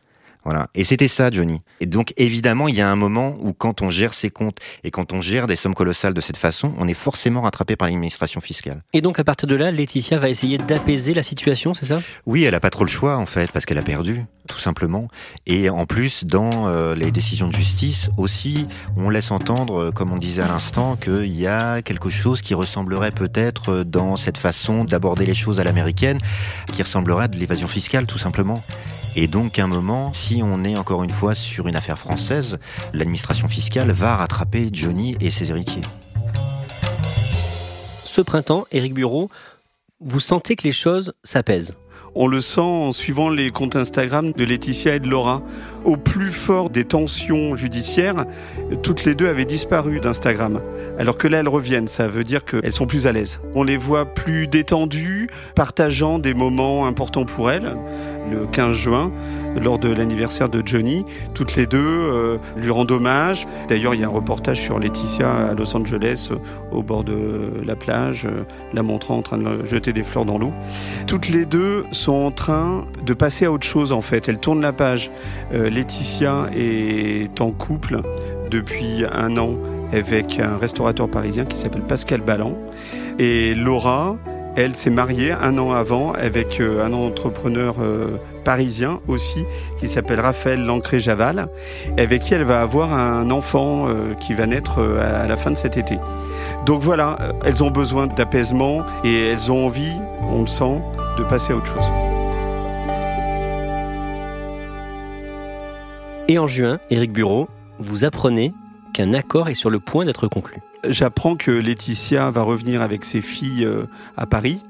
Voilà. 0.45 0.67
Et 0.75 0.83
c'était 0.83 1.07
ça, 1.07 1.31
Johnny. 1.31 1.59
Et 1.79 1.85
donc, 1.85 2.13
évidemment, 2.17 2.67
il 2.67 2.75
y 2.75 2.81
a 2.81 2.89
un 2.89 2.95
moment 2.95 3.35
où 3.39 3.53
quand 3.53 3.81
on 3.81 3.89
gère 3.89 4.13
ses 4.13 4.29
comptes 4.29 4.57
et 4.83 4.91
quand 4.91 5.13
on 5.13 5.21
gère 5.21 5.47
des 5.47 5.55
sommes 5.55 5.73
colossales 5.73 6.13
de 6.13 6.21
cette 6.21 6.37
façon, 6.37 6.73
on 6.77 6.87
est 6.87 6.93
forcément 6.93 7.41
rattrapé 7.41 7.75
par 7.75 7.87
l'administration 7.87 8.41
fiscale. 8.41 8.83
Et 8.91 9.01
donc, 9.01 9.19
à 9.19 9.23
partir 9.23 9.47
de 9.47 9.55
là, 9.55 9.71
Laetitia 9.71 10.17
va 10.17 10.29
essayer 10.29 10.57
d'apaiser 10.57 11.13
la 11.13 11.23
situation, 11.23 11.73
c'est 11.73 11.85
ça? 11.85 12.01
Oui, 12.25 12.43
elle 12.43 12.55
a 12.55 12.59
pas 12.59 12.69
trop 12.69 12.83
le 12.83 12.89
choix, 12.89 13.17
en 13.17 13.25
fait, 13.25 13.51
parce 13.51 13.65
qu'elle 13.65 13.77
a 13.77 13.83
perdu, 13.83 14.25
tout 14.47 14.59
simplement. 14.59 15.07
Et 15.47 15.69
en 15.69 15.85
plus, 15.85 16.25
dans 16.25 16.67
euh, 16.67 16.95
les 16.95 17.11
décisions 17.11 17.47
de 17.47 17.55
justice 17.55 18.09
aussi, 18.17 18.67
on 18.97 19.09
laisse 19.09 19.31
entendre, 19.31 19.79
euh, 19.79 19.91
comme 19.91 20.11
on 20.11 20.17
disait 20.17 20.41
à 20.41 20.47
l'instant, 20.47 20.97
qu'il 20.97 21.35
y 21.35 21.47
a 21.47 21.81
quelque 21.81 22.09
chose 22.09 22.41
qui 22.41 22.53
ressemblerait 22.53 23.11
peut-être 23.11 23.69
euh, 23.69 23.83
dans 23.85 24.17
cette 24.17 24.37
façon 24.37 24.83
d'aborder 24.83 25.25
les 25.25 25.33
choses 25.33 25.61
à 25.61 25.63
l'américaine, 25.63 26.17
qui 26.73 26.83
ressemblerait 26.83 27.25
à 27.25 27.27
de 27.29 27.37
l'évasion 27.37 27.67
fiscale, 27.67 28.05
tout 28.05 28.17
simplement. 28.17 28.61
Et 29.15 29.27
donc, 29.27 29.59
à 29.59 29.63
un 29.63 29.67
moment, 29.67 30.11
si 30.13 30.41
on 30.43 30.63
est 30.63 30.77
encore 30.77 31.03
une 31.03 31.11
fois 31.11 31.35
sur 31.35 31.67
une 31.67 31.75
affaire 31.75 31.99
française, 31.99 32.57
l'administration 32.93 33.47
fiscale 33.47 33.91
va 33.91 34.15
rattraper 34.15 34.69
Johnny 34.73 35.15
et 35.19 35.29
ses 35.29 35.51
héritiers. 35.51 35.83
Ce 38.05 38.21
printemps, 38.21 38.65
Éric 38.71 38.93
Bureau, 38.93 39.29
vous 39.99 40.19
sentez 40.19 40.55
que 40.55 40.63
les 40.63 40.71
choses 40.71 41.13
s'apaisent 41.23 41.75
on 42.15 42.27
le 42.27 42.41
sent 42.41 42.61
en 42.61 42.91
suivant 42.91 43.29
les 43.29 43.49
comptes 43.51 43.75
Instagram 43.75 44.31
de 44.33 44.43
Laetitia 44.43 44.95
et 44.95 44.99
de 44.99 45.07
Laura. 45.07 45.41
Au 45.83 45.97
plus 45.97 46.31
fort 46.31 46.69
des 46.69 46.85
tensions 46.85 47.55
judiciaires, 47.55 48.25
toutes 48.83 49.03
les 49.03 49.15
deux 49.15 49.27
avaient 49.27 49.45
disparu 49.45 49.99
d'Instagram. 49.99 50.61
Alors 50.99 51.17
que 51.17 51.27
là, 51.27 51.39
elles 51.39 51.49
reviennent. 51.49 51.87
Ça 51.87 52.07
veut 52.07 52.23
dire 52.23 52.45
qu'elles 52.45 52.71
sont 52.71 52.85
plus 52.85 53.07
à 53.07 53.11
l'aise. 53.11 53.41
On 53.55 53.63
les 53.63 53.77
voit 53.77 54.05
plus 54.05 54.47
détendues, 54.47 55.27
partageant 55.55 56.19
des 56.19 56.33
moments 56.33 56.85
importants 56.85 57.25
pour 57.25 57.49
elles 57.51 57.75
le 58.31 58.45
15 58.47 58.75
juin 58.75 59.11
lors 59.61 59.79
de 59.79 59.93
l'anniversaire 59.93 60.49
de 60.49 60.61
Johnny. 60.65 61.05
Toutes 61.33 61.55
les 61.55 61.65
deux 61.65 61.79
euh, 61.79 62.37
lui 62.57 62.71
rendent 62.71 62.91
hommage. 62.91 63.47
D'ailleurs, 63.67 63.93
il 63.93 64.01
y 64.01 64.03
a 64.03 64.07
un 64.07 64.11
reportage 64.11 64.61
sur 64.61 64.79
Laetitia 64.79 65.49
à 65.49 65.53
Los 65.53 65.75
Angeles, 65.75 66.29
euh, 66.31 66.37
au 66.71 66.83
bord 66.83 67.03
de 67.03 67.61
la 67.65 67.75
plage, 67.75 68.25
euh, 68.25 68.43
la 68.73 68.83
montrant 68.83 69.17
en 69.17 69.21
train 69.21 69.37
de 69.37 69.65
jeter 69.65 69.93
des 69.93 70.03
fleurs 70.03 70.25
dans 70.25 70.37
l'eau. 70.37 70.51
Toutes 71.07 71.29
les 71.29 71.45
deux 71.45 71.85
sont 71.91 72.13
en 72.13 72.31
train 72.31 72.85
de 73.05 73.13
passer 73.13 73.45
à 73.45 73.51
autre 73.51 73.67
chose 73.67 73.91
en 73.91 74.01
fait. 74.01 74.27
Elles 74.27 74.39
tournent 74.39 74.61
la 74.61 74.73
page. 74.73 75.11
Laetitia 75.51 76.47
est 76.55 77.39
en 77.41 77.51
couple 77.51 78.01
depuis 78.49 79.05
un 79.11 79.37
an 79.37 79.55
avec 79.91 80.39
un 80.39 80.57
restaurateur 80.57 81.09
parisien 81.09 81.45
qui 81.45 81.57
s'appelle 81.57 81.83
Pascal 81.83 82.21
Ballan. 82.21 82.57
Et 83.19 83.53
Laura, 83.53 84.17
elle 84.55 84.75
s'est 84.75 84.91
mariée 84.91 85.31
un 85.31 85.57
an 85.57 85.71
avant 85.71 86.13
avec 86.13 86.59
euh, 86.59 86.85
un 86.85 86.93
entrepreneur 86.93 87.75
euh, 87.81 88.17
parisien 88.43 88.99
aussi 89.07 89.45
qui 89.77 89.87
s'appelle 89.87 90.19
Raphaël 90.19 90.63
Lancré-Javal, 90.63 91.47
avec 91.97 92.21
qui 92.21 92.33
elle 92.33 92.43
va 92.43 92.61
avoir 92.61 92.93
un 92.93 93.29
enfant 93.31 93.87
euh, 93.87 94.13
qui 94.15 94.33
va 94.33 94.45
naître 94.45 94.81
à 94.81 95.27
la 95.27 95.37
fin 95.37 95.51
de 95.51 95.57
cet 95.57 95.77
été. 95.77 95.97
Donc 96.65 96.81
voilà, 96.81 97.17
elles 97.45 97.63
ont 97.63 97.71
besoin 97.71 98.07
d'apaisement 98.07 98.83
et 99.03 99.29
elles 99.29 99.51
ont 99.51 99.65
envie, 99.65 99.93
on 100.21 100.41
le 100.41 100.47
sent, 100.47 100.81
de 101.17 101.23
passer 101.23 101.53
à 101.53 101.57
autre 101.57 101.67
chose. 101.67 101.85
Et 106.29 106.39
en 106.39 106.47
juin, 106.47 106.79
Éric 106.89 107.11
Bureau, 107.11 107.49
vous 107.79 108.05
apprenez 108.05 108.53
qu'un 108.93 109.13
accord 109.13 109.49
est 109.49 109.55
sur 109.55 109.69
le 109.69 109.79
point 109.79 110.05
d'être 110.05 110.27
conclu. 110.27 110.61
J'apprends 110.87 111.35
que 111.35 111.51
Laetitia 111.51 112.31
va 112.31 112.43
revenir 112.43 112.81
avec 112.81 113.03
ses 113.03 113.21
filles 113.21 113.65
euh, 113.65 113.85
à 114.15 114.25
Paris 114.25 114.61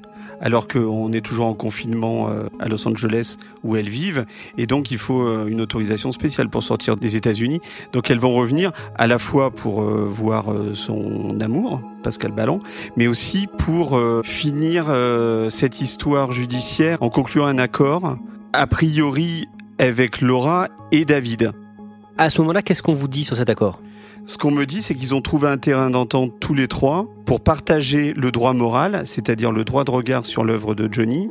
alors 0.42 0.68
qu'on 0.68 1.12
est 1.14 1.22
toujours 1.22 1.46
en 1.46 1.54
confinement 1.54 2.30
euh, 2.30 2.48
à 2.60 2.68
Los 2.68 2.88
Angeles 2.88 3.38
où 3.64 3.76
elles 3.76 3.90
vivent. 3.90 4.26
Et 4.58 4.68
donc, 4.68 4.92
il 4.92 4.98
faut 4.98 5.22
euh, 5.22 5.48
une 5.48 5.62
autorisation 5.62 6.12
spéciale 6.12 6.50
pour 6.50 6.64
sortir 6.64 6.96
des 6.96 7.16
États-Unis. 7.16 7.60
Donc, 7.92 8.12
elles 8.12 8.20
vont 8.20 8.34
revenir 8.34 8.72
à 8.96 9.08
la 9.08 9.20
fois 9.20 9.52
pour 9.52 9.82
euh, 9.82 10.06
voir 10.10 10.46
son 10.74 11.40
amour, 11.40 11.82
Pascal 12.04 12.32
Ballon, 12.32 12.60
mais 12.98 13.08
aussi 13.08 13.48
pour 13.58 14.00
finir 14.24 14.86
cette 15.50 15.82
histoire 15.82 16.32
judiciaire 16.32 16.98
en 17.02 17.10
concluant 17.10 17.46
un 17.46 17.58
accord, 17.58 18.18
a 18.54 18.68
priori 18.68 19.48
avec 19.80 20.22
Laura 20.22 20.68
et 20.92 21.06
David. 21.06 21.52
À 22.18 22.30
ce 22.30 22.40
moment-là, 22.42 22.62
qu'est-ce 22.62 22.82
qu'on 22.82 22.94
vous 22.94 23.08
dit 23.08 23.24
sur 23.24 23.36
cet 23.36 23.50
accord? 23.50 23.80
Ce 24.26 24.38
qu'on 24.38 24.52
me 24.52 24.66
dit, 24.66 24.82
c'est 24.82 24.96
qu'ils 24.96 25.14
ont 25.14 25.22
trouvé 25.22 25.50
un 25.50 25.58
terrain 25.58 25.90
d'entente 25.90 26.34
tous 26.40 26.54
les 26.54 26.68
trois 26.68 27.08
pour 27.26 27.42
partager 27.42 28.14
le 28.14 28.32
droit 28.32 28.54
moral, 28.54 29.04
c'est-à-dire 29.06 29.52
le 29.52 29.66
droit 29.66 29.84
de 29.84 29.92
regard 29.92 30.26
sur 30.26 30.46
l'œuvre 30.46 30.76
de 30.76 30.88
Johnny, 30.92 31.30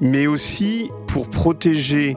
mais 0.00 0.26
aussi 0.26 0.90
pour 1.06 1.28
protéger 1.28 2.16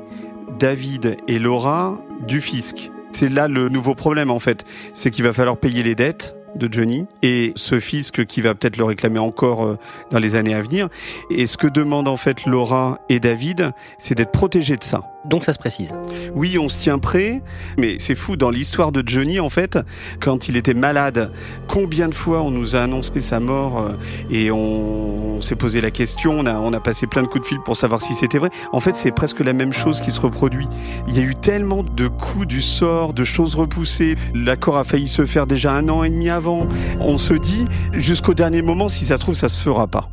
David 0.59 1.17
et 1.27 1.37
Laura 1.37 1.99
du 2.27 2.41
fisc. 2.41 2.89
C'est 3.11 3.29
là 3.29 3.47
le 3.47 3.69
nouveau 3.69 3.93
problème 3.93 4.31
en 4.31 4.39
fait, 4.39 4.65
c'est 4.93 5.11
qu'il 5.11 5.23
va 5.23 5.33
falloir 5.33 5.57
payer 5.57 5.83
les 5.83 5.95
dettes 5.95 6.35
de 6.55 6.71
Johnny 6.71 7.05
et 7.21 7.53
ce 7.55 7.79
fisc 7.79 8.25
qui 8.25 8.41
va 8.41 8.55
peut-être 8.55 8.77
le 8.77 8.83
réclamer 8.83 9.19
encore 9.19 9.65
euh, 9.65 9.77
dans 10.09 10.19
les 10.19 10.33
années 10.33 10.55
à 10.55 10.61
venir. 10.61 10.89
Et 11.29 11.45
ce 11.45 11.57
que 11.57 11.67
demandent 11.67 12.07
en 12.07 12.17
fait 12.17 12.45
Laura 12.45 12.99
et 13.09 13.19
David, 13.19 13.71
c'est 13.99 14.15
d'être 14.15 14.31
protégés 14.31 14.77
de 14.77 14.83
ça. 14.83 15.03
Donc 15.27 15.43
ça 15.43 15.53
se 15.53 15.59
précise. 15.59 15.93
Oui, 16.33 16.57
on 16.57 16.69
se 16.69 16.79
tient 16.79 16.99
prêt, 16.99 17.41
mais 17.77 17.97
c'est 17.99 18.15
fou 18.15 18.37
dans 18.37 18.49
l'histoire 18.49 18.91
de 18.91 19.03
Johnny 19.05 19.39
en 19.39 19.49
fait, 19.49 19.77
quand 20.19 20.47
il 20.47 20.55
était 20.55 20.73
malade, 20.73 21.31
combien 21.67 22.07
de 22.07 22.15
fois 22.15 22.41
on 22.41 22.51
nous 22.51 22.75
a 22.75 22.79
annoncé 22.79 23.19
sa 23.19 23.39
mort 23.39 23.79
euh, 23.79 23.91
et 24.31 24.51
on, 24.51 25.41
s'est 25.41 25.55
posé 25.55 25.81
la 25.81 25.91
question, 25.91 26.31
on 26.31 26.45
a, 26.45 26.55
on 26.55 26.73
a 26.73 26.79
passé 26.79 27.05
plein 27.05 27.21
de 27.21 27.27
coups 27.27 27.43
de 27.43 27.47
fil 27.47 27.59
pour 27.63 27.77
savoir 27.77 28.01
si 28.01 28.13
c'était 28.13 28.39
vrai. 28.39 28.49
En 28.71 28.79
fait, 28.79 28.95
c'est 28.95 29.11
presque 29.11 29.39
la 29.41 29.53
même 29.53 29.73
chose 29.73 30.01
qui 30.01 30.11
se 30.11 30.19
reproduit. 30.19 30.67
Il 31.07 31.15
y 31.15 31.19
a 31.19 31.23
eu 31.23 31.35
tellement 31.35 31.83
de 31.83 32.07
coups 32.07 32.47
du 32.47 32.61
sort, 32.61 33.13
de 33.13 33.23
choses 33.23 33.53
repoussées. 33.53 34.15
L'accord 34.33 34.77
a 34.77 34.83
failli 34.83 35.07
se 35.07 35.25
faire 35.25 35.45
déjà 35.45 35.73
un 35.73 35.89
an 35.89 36.03
et 36.03 36.09
demi 36.09 36.29
avant. 36.29 36.67
On 36.99 37.17
se 37.17 37.33
dit 37.33 37.65
jusqu'au 37.93 38.33
dernier 38.33 38.61
moment, 38.61 38.89
si 38.89 39.05
ça 39.05 39.17
se 39.17 39.21
trouve, 39.21 39.35
ça 39.35 39.49
se 39.49 39.59
fera 39.59 39.87
pas. 39.87 40.09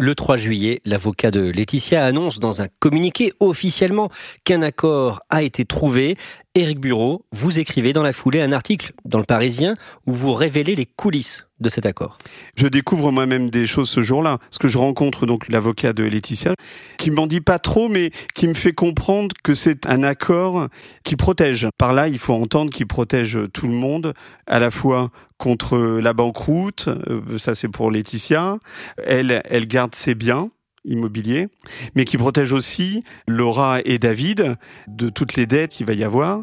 Le 0.00 0.14
3 0.14 0.36
juillet, 0.36 0.80
l'avocat 0.84 1.32
de 1.32 1.40
Laetitia 1.50 2.06
annonce 2.06 2.38
dans 2.38 2.62
un 2.62 2.68
communiqué 2.78 3.32
officiellement 3.40 4.10
qu'un 4.44 4.62
accord 4.62 5.18
a 5.28 5.42
été 5.42 5.64
trouvé. 5.64 6.16
Éric 6.54 6.78
Bureau, 6.78 7.24
vous 7.32 7.58
écrivez 7.58 7.92
dans 7.92 8.04
la 8.04 8.12
foulée 8.12 8.40
un 8.40 8.52
article 8.52 8.92
dans 9.04 9.18
le 9.18 9.24
Parisien 9.24 9.74
où 10.06 10.12
vous 10.12 10.34
révélez 10.34 10.76
les 10.76 10.86
coulisses 10.86 11.48
de 11.58 11.68
cet 11.68 11.84
accord. 11.84 12.16
Je 12.54 12.68
découvre 12.68 13.10
moi-même 13.10 13.50
des 13.50 13.66
choses 13.66 13.88
ce 13.90 14.00
jour-là, 14.00 14.38
parce 14.38 14.58
que 14.58 14.68
je 14.68 14.78
rencontre 14.78 15.26
donc 15.26 15.48
l'avocat 15.48 15.92
de 15.92 16.04
Laetitia, 16.04 16.54
qui 16.96 17.10
m'en 17.10 17.26
dit 17.26 17.40
pas 17.40 17.58
trop, 17.58 17.88
mais 17.88 18.12
qui 18.36 18.46
me 18.46 18.54
fait 18.54 18.72
comprendre 18.72 19.34
que 19.42 19.54
c'est 19.54 19.84
un 19.88 20.04
accord 20.04 20.68
qui 21.02 21.16
protège. 21.16 21.68
Par 21.76 21.92
là, 21.92 22.06
il 22.06 22.18
faut 22.18 22.34
entendre 22.34 22.70
qu'il 22.70 22.86
protège 22.86 23.36
tout 23.52 23.66
le 23.66 23.74
monde, 23.74 24.14
à 24.46 24.60
la 24.60 24.70
fois 24.70 25.10
contre 25.38 25.78
la 25.78 26.12
banqueroute, 26.12 26.88
euh, 26.88 27.38
ça 27.38 27.54
c'est 27.54 27.68
pour 27.68 27.90
Laetitia, 27.90 28.58
elle, 28.98 29.42
elle 29.48 29.66
garde 29.66 29.94
ses 29.94 30.14
biens, 30.14 30.50
immobilier, 30.84 31.48
mais 31.94 32.04
qui 32.04 32.16
protège 32.16 32.52
aussi 32.52 33.04
Laura 33.26 33.78
et 33.84 33.98
David 33.98 34.56
de 34.88 35.08
toutes 35.08 35.36
les 35.36 35.46
dettes 35.46 35.70
qu'il 35.70 35.86
va 35.86 35.92
y 35.92 36.04
avoir. 36.04 36.42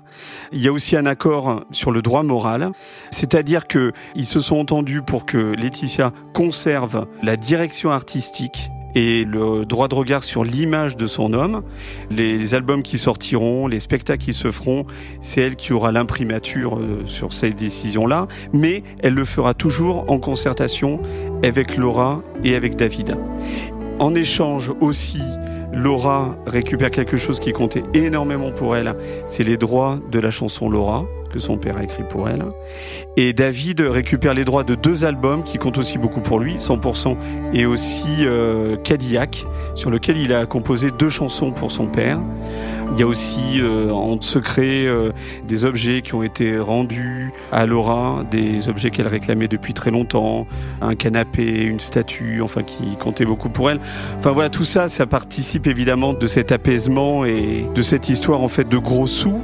Il 0.51 0.61
y 0.61 0.67
a 0.67 0.71
aussi 0.71 0.95
un 0.95 1.05
accord 1.05 1.65
sur 1.71 1.91
le 1.91 2.01
droit 2.01 2.23
moral, 2.23 2.71
c'est-à-dire 3.11 3.67
que 3.67 3.91
ils 4.15 4.25
se 4.25 4.39
sont 4.39 4.57
entendus 4.57 5.01
pour 5.01 5.25
que 5.25 5.53
Laetitia 5.55 6.13
conserve 6.33 7.07
la 7.21 7.37
direction 7.37 7.89
artistique 7.89 8.69
et 8.95 9.25
le 9.25 9.65
droit 9.65 9.87
de 9.87 9.95
regard 9.95 10.23
sur 10.23 10.43
l'image 10.43 10.97
de 10.97 11.05
son 11.05 11.33
homme. 11.33 11.61
Les, 12.09 12.53
albums 12.55 12.83
qui 12.83 12.97
sortiront, 12.97 13.67
les 13.67 13.79
spectacles 13.79 14.23
qui 14.23 14.33
se 14.33 14.49
feront, 14.51 14.85
c'est 15.21 15.41
elle 15.41 15.55
qui 15.55 15.73
aura 15.73 15.91
l'imprimature 15.91 16.77
euh, 16.77 17.03
sur 17.05 17.33
ces 17.33 17.49
décisions-là, 17.49 18.27
mais 18.53 18.83
elle 18.99 19.13
le 19.13 19.25
fera 19.25 19.53
toujours 19.53 20.09
en 20.09 20.19
concertation 20.19 21.01
avec 21.43 21.75
Laura 21.75 22.21
et 22.43 22.55
avec 22.55 22.77
David. 22.77 23.17
En 23.99 24.15
échange 24.15 24.71
aussi, 24.79 25.21
Laura 25.73 26.37
récupère 26.45 26.91
quelque 26.91 27.17
chose 27.17 27.39
qui 27.39 27.51
comptait 27.51 27.83
énormément 27.93 28.51
pour 28.51 28.75
elle, 28.75 28.95
c'est 29.27 29.43
les 29.43 29.57
droits 29.57 29.99
de 30.11 30.19
la 30.19 30.31
chanson 30.31 30.69
Laura 30.69 31.05
que 31.35 31.41
son 31.41 31.57
père 31.57 31.75
a 31.77 31.83
écrit 31.83 32.03
pour 32.03 32.29
elle. 32.29 32.45
Et 33.17 33.33
David 33.33 33.81
récupère 33.81 34.33
les 34.33 34.45
droits 34.45 34.63
de 34.63 34.73
deux 34.73 35.03
albums 35.03 35.43
qui 35.43 35.57
comptent 35.57 35.77
aussi 35.77 35.97
beaucoup 35.97 36.21
pour 36.21 36.39
lui, 36.39 36.55
100% 36.55 37.17
et 37.53 37.65
aussi 37.65 38.07
euh, 38.21 38.77
Cadillac, 38.77 39.43
sur 39.73 39.89
lequel 39.89 40.17
il 40.17 40.33
a 40.33 40.45
composé 40.45 40.91
deux 40.91 41.09
chansons 41.09 41.51
pour 41.51 41.73
son 41.73 41.87
père. 41.87 42.21
Il 42.93 42.99
y 42.99 43.03
a 43.03 43.07
aussi 43.07 43.59
euh, 43.59 43.91
en 43.91 44.21
secret 44.21 44.85
euh, 44.85 45.11
des 45.45 45.65
objets 45.65 46.01
qui 46.01 46.15
ont 46.15 46.23
été 46.23 46.57
rendus 46.57 47.33
à 47.51 47.65
Laura, 47.65 48.23
des 48.31 48.69
objets 48.69 48.91
qu'elle 48.91 49.07
réclamait 49.07 49.49
depuis 49.49 49.73
très 49.73 49.91
longtemps, 49.91 50.47
un 50.81 50.95
canapé, 50.95 51.63
une 51.63 51.81
statue, 51.81 52.41
enfin 52.41 52.63
qui 52.63 52.95
comptait 52.97 53.25
beaucoup 53.25 53.49
pour 53.49 53.69
elle. 53.69 53.81
Enfin 54.19 54.31
voilà, 54.31 54.49
tout 54.49 54.63
ça, 54.63 54.87
ça 54.87 55.05
participe 55.05 55.67
évidemment 55.67 56.13
de 56.13 56.27
cet 56.27 56.53
apaisement 56.53 57.25
et 57.25 57.65
de 57.75 57.81
cette 57.81 58.07
histoire 58.07 58.41
en 58.41 58.47
fait 58.47 58.69
de 58.69 58.77
gros 58.77 59.07
sous 59.07 59.41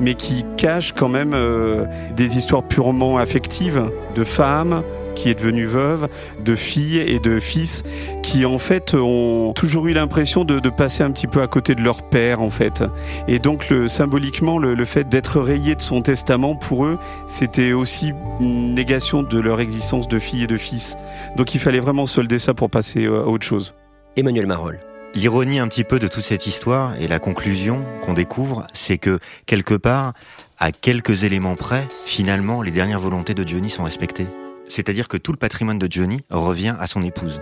mais 0.00 0.14
qui 0.14 0.44
cache 0.56 0.92
quand 0.92 1.08
même 1.08 1.32
euh, 1.34 1.84
des 2.14 2.38
histoires 2.38 2.62
purement 2.62 3.18
affectives 3.18 3.90
de 4.14 4.24
femmes, 4.24 4.82
qui 5.18 5.30
est 5.30 5.34
devenue 5.34 5.66
veuve, 5.66 6.08
de 6.44 6.54
filles 6.54 6.98
et 6.98 7.18
de 7.18 7.40
fils 7.40 7.82
qui 8.22 8.44
en 8.46 8.58
fait 8.58 8.94
ont 8.94 9.52
toujours 9.52 9.86
eu 9.86 9.92
l'impression 9.92 10.44
de, 10.44 10.68
passer 10.68 11.02
un 11.02 11.10
petit 11.10 11.26
peu 11.26 11.42
à 11.42 11.46
côté 11.46 11.74
de 11.74 11.80
leur 11.80 12.02
père 12.02 12.40
en 12.40 12.50
fait. 12.50 12.84
Et 13.26 13.38
donc 13.38 13.72
symboliquement 13.86 14.58
le, 14.58 14.84
fait 14.84 15.08
d'être 15.08 15.40
rayé 15.40 15.74
de 15.74 15.80
son 15.80 16.02
testament 16.02 16.54
pour 16.54 16.84
eux, 16.84 16.98
c'était 17.26 17.72
aussi 17.72 18.12
une 18.38 18.74
négation 18.74 19.22
de 19.22 19.40
leur 19.40 19.60
existence 19.60 20.08
de 20.08 20.18
fille 20.18 20.44
et 20.44 20.46
de 20.46 20.56
fils. 20.56 20.96
Donc 21.36 21.54
il 21.54 21.60
fallait 21.60 21.80
vraiment 21.80 22.06
solder 22.06 22.38
ça 22.38 22.54
pour 22.54 22.70
passer 22.70 23.06
euh, 23.06 23.22
à 23.22 23.26
autre 23.26 23.46
chose. 23.46 23.74
Emmanuel 24.16 24.46
Marolles. 24.46 24.80
L'ironie 25.14 25.58
un 25.58 25.68
petit 25.68 25.84
peu 25.84 25.98
de 25.98 26.06
toute 26.06 26.22
cette 26.22 26.46
histoire 26.46 26.94
et 27.00 27.08
la 27.08 27.18
conclusion 27.18 27.82
qu'on 28.02 28.14
découvre, 28.14 28.66
c'est 28.74 28.98
que 28.98 29.18
quelque 29.46 29.74
part, 29.74 30.12
à 30.58 30.70
quelques 30.70 31.24
éléments 31.24 31.56
près, 31.56 31.86
finalement, 32.04 32.62
les 32.62 32.70
dernières 32.70 33.00
volontés 33.00 33.34
de 33.34 33.46
Johnny 33.46 33.70
sont 33.70 33.84
respectées. 33.84 34.26
C'est-à-dire 34.68 35.08
que 35.08 35.16
tout 35.16 35.32
le 35.32 35.38
patrimoine 35.38 35.78
de 35.78 35.90
Johnny 35.90 36.20
revient 36.30 36.76
à 36.78 36.86
son 36.86 37.02
épouse. 37.02 37.38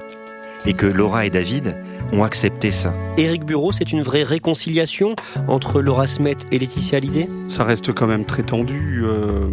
Et 0.64 0.72
que 0.72 0.86
Laura 0.86 1.26
et 1.26 1.30
David 1.30 1.76
ont 2.12 2.22
accepté 2.22 2.70
ça. 2.70 2.92
Éric 3.18 3.44
Bureau, 3.44 3.72
c'est 3.72 3.92
une 3.92 4.02
vraie 4.02 4.22
réconciliation 4.22 5.16
entre 5.48 5.80
Laura 5.80 6.06
Smet 6.06 6.36
et 6.52 6.58
Laetitia 6.58 6.98
Hallyday? 6.98 7.28
Ça 7.48 7.64
reste 7.64 7.92
quand 7.92 8.06
même 8.06 8.24
très 8.24 8.42
tendu. 8.42 9.02
Euh, 9.04 9.48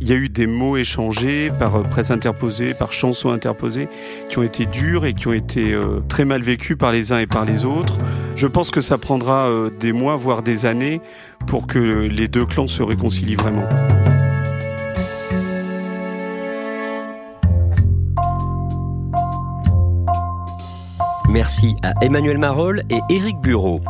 il 0.00 0.08
y 0.08 0.12
a 0.12 0.16
eu 0.16 0.28
des 0.28 0.46
mots 0.46 0.76
échangés 0.76 1.50
par 1.58 1.82
presse 1.82 2.10
interposée, 2.10 2.74
par 2.74 2.92
chansons 2.92 3.30
interposées, 3.30 3.88
qui 4.28 4.38
ont 4.38 4.42
été 4.42 4.66
durs 4.66 5.04
et 5.06 5.14
qui 5.14 5.28
ont 5.28 5.32
été 5.32 5.72
euh, 5.72 6.00
très 6.08 6.24
mal 6.24 6.42
vécus 6.42 6.76
par 6.76 6.92
les 6.92 7.12
uns 7.12 7.18
et 7.18 7.26
par 7.26 7.44
les 7.44 7.64
autres. 7.64 7.96
Je 8.36 8.46
pense 8.46 8.70
que 8.70 8.80
ça 8.80 8.98
prendra 8.98 9.46
euh, 9.46 9.70
des 9.80 9.92
mois, 9.92 10.16
voire 10.16 10.42
des 10.42 10.66
années, 10.66 11.00
pour 11.46 11.66
que 11.66 11.78
les 11.78 12.28
deux 12.28 12.44
clans 12.44 12.68
se 12.68 12.82
réconcilient 12.82 13.36
vraiment. 13.36 13.66
Merci 21.36 21.76
à 21.82 21.92
Emmanuel 22.02 22.38
Marolles 22.38 22.82
et 22.88 23.00
Éric 23.10 23.38
Bureau. 23.42 23.82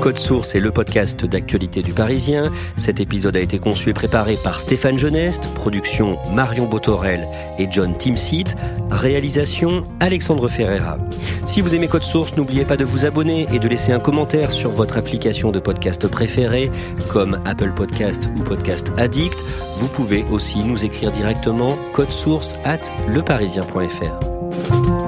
Code 0.00 0.18
Source 0.18 0.54
est 0.54 0.60
le 0.60 0.70
podcast 0.70 1.24
d'actualité 1.24 1.82
du 1.82 1.92
Parisien. 1.92 2.52
Cet 2.76 3.00
épisode 3.00 3.36
a 3.36 3.40
été 3.40 3.58
conçu 3.58 3.90
et 3.90 3.92
préparé 3.92 4.36
par 4.42 4.60
Stéphane 4.60 4.98
Geneste, 4.98 5.42
production 5.54 6.18
Marion 6.32 6.66
Botorel 6.66 7.26
et 7.58 7.68
John 7.70 7.96
Timsit, 7.96 8.56
réalisation 8.90 9.82
Alexandre 10.00 10.48
Ferreira. 10.48 10.98
Si 11.44 11.60
vous 11.60 11.74
aimez 11.74 11.88
Code 11.88 12.02
Source, 12.04 12.36
n'oubliez 12.36 12.64
pas 12.64 12.76
de 12.76 12.84
vous 12.84 13.04
abonner 13.04 13.46
et 13.52 13.58
de 13.58 13.68
laisser 13.68 13.92
un 13.92 14.00
commentaire 14.00 14.52
sur 14.52 14.70
votre 14.70 14.98
application 14.98 15.50
de 15.50 15.58
podcast 15.58 16.06
préférée, 16.06 16.70
comme 17.08 17.40
Apple 17.44 17.72
Podcast 17.74 18.28
ou 18.36 18.42
Podcast 18.42 18.92
Addict. 18.96 19.38
Vous 19.78 19.88
pouvez 19.88 20.24
aussi 20.30 20.58
nous 20.58 20.84
écrire 20.84 21.10
directement 21.12 21.76
source 22.08 22.54
at 22.64 22.80
leparisien.fr. 23.12 25.07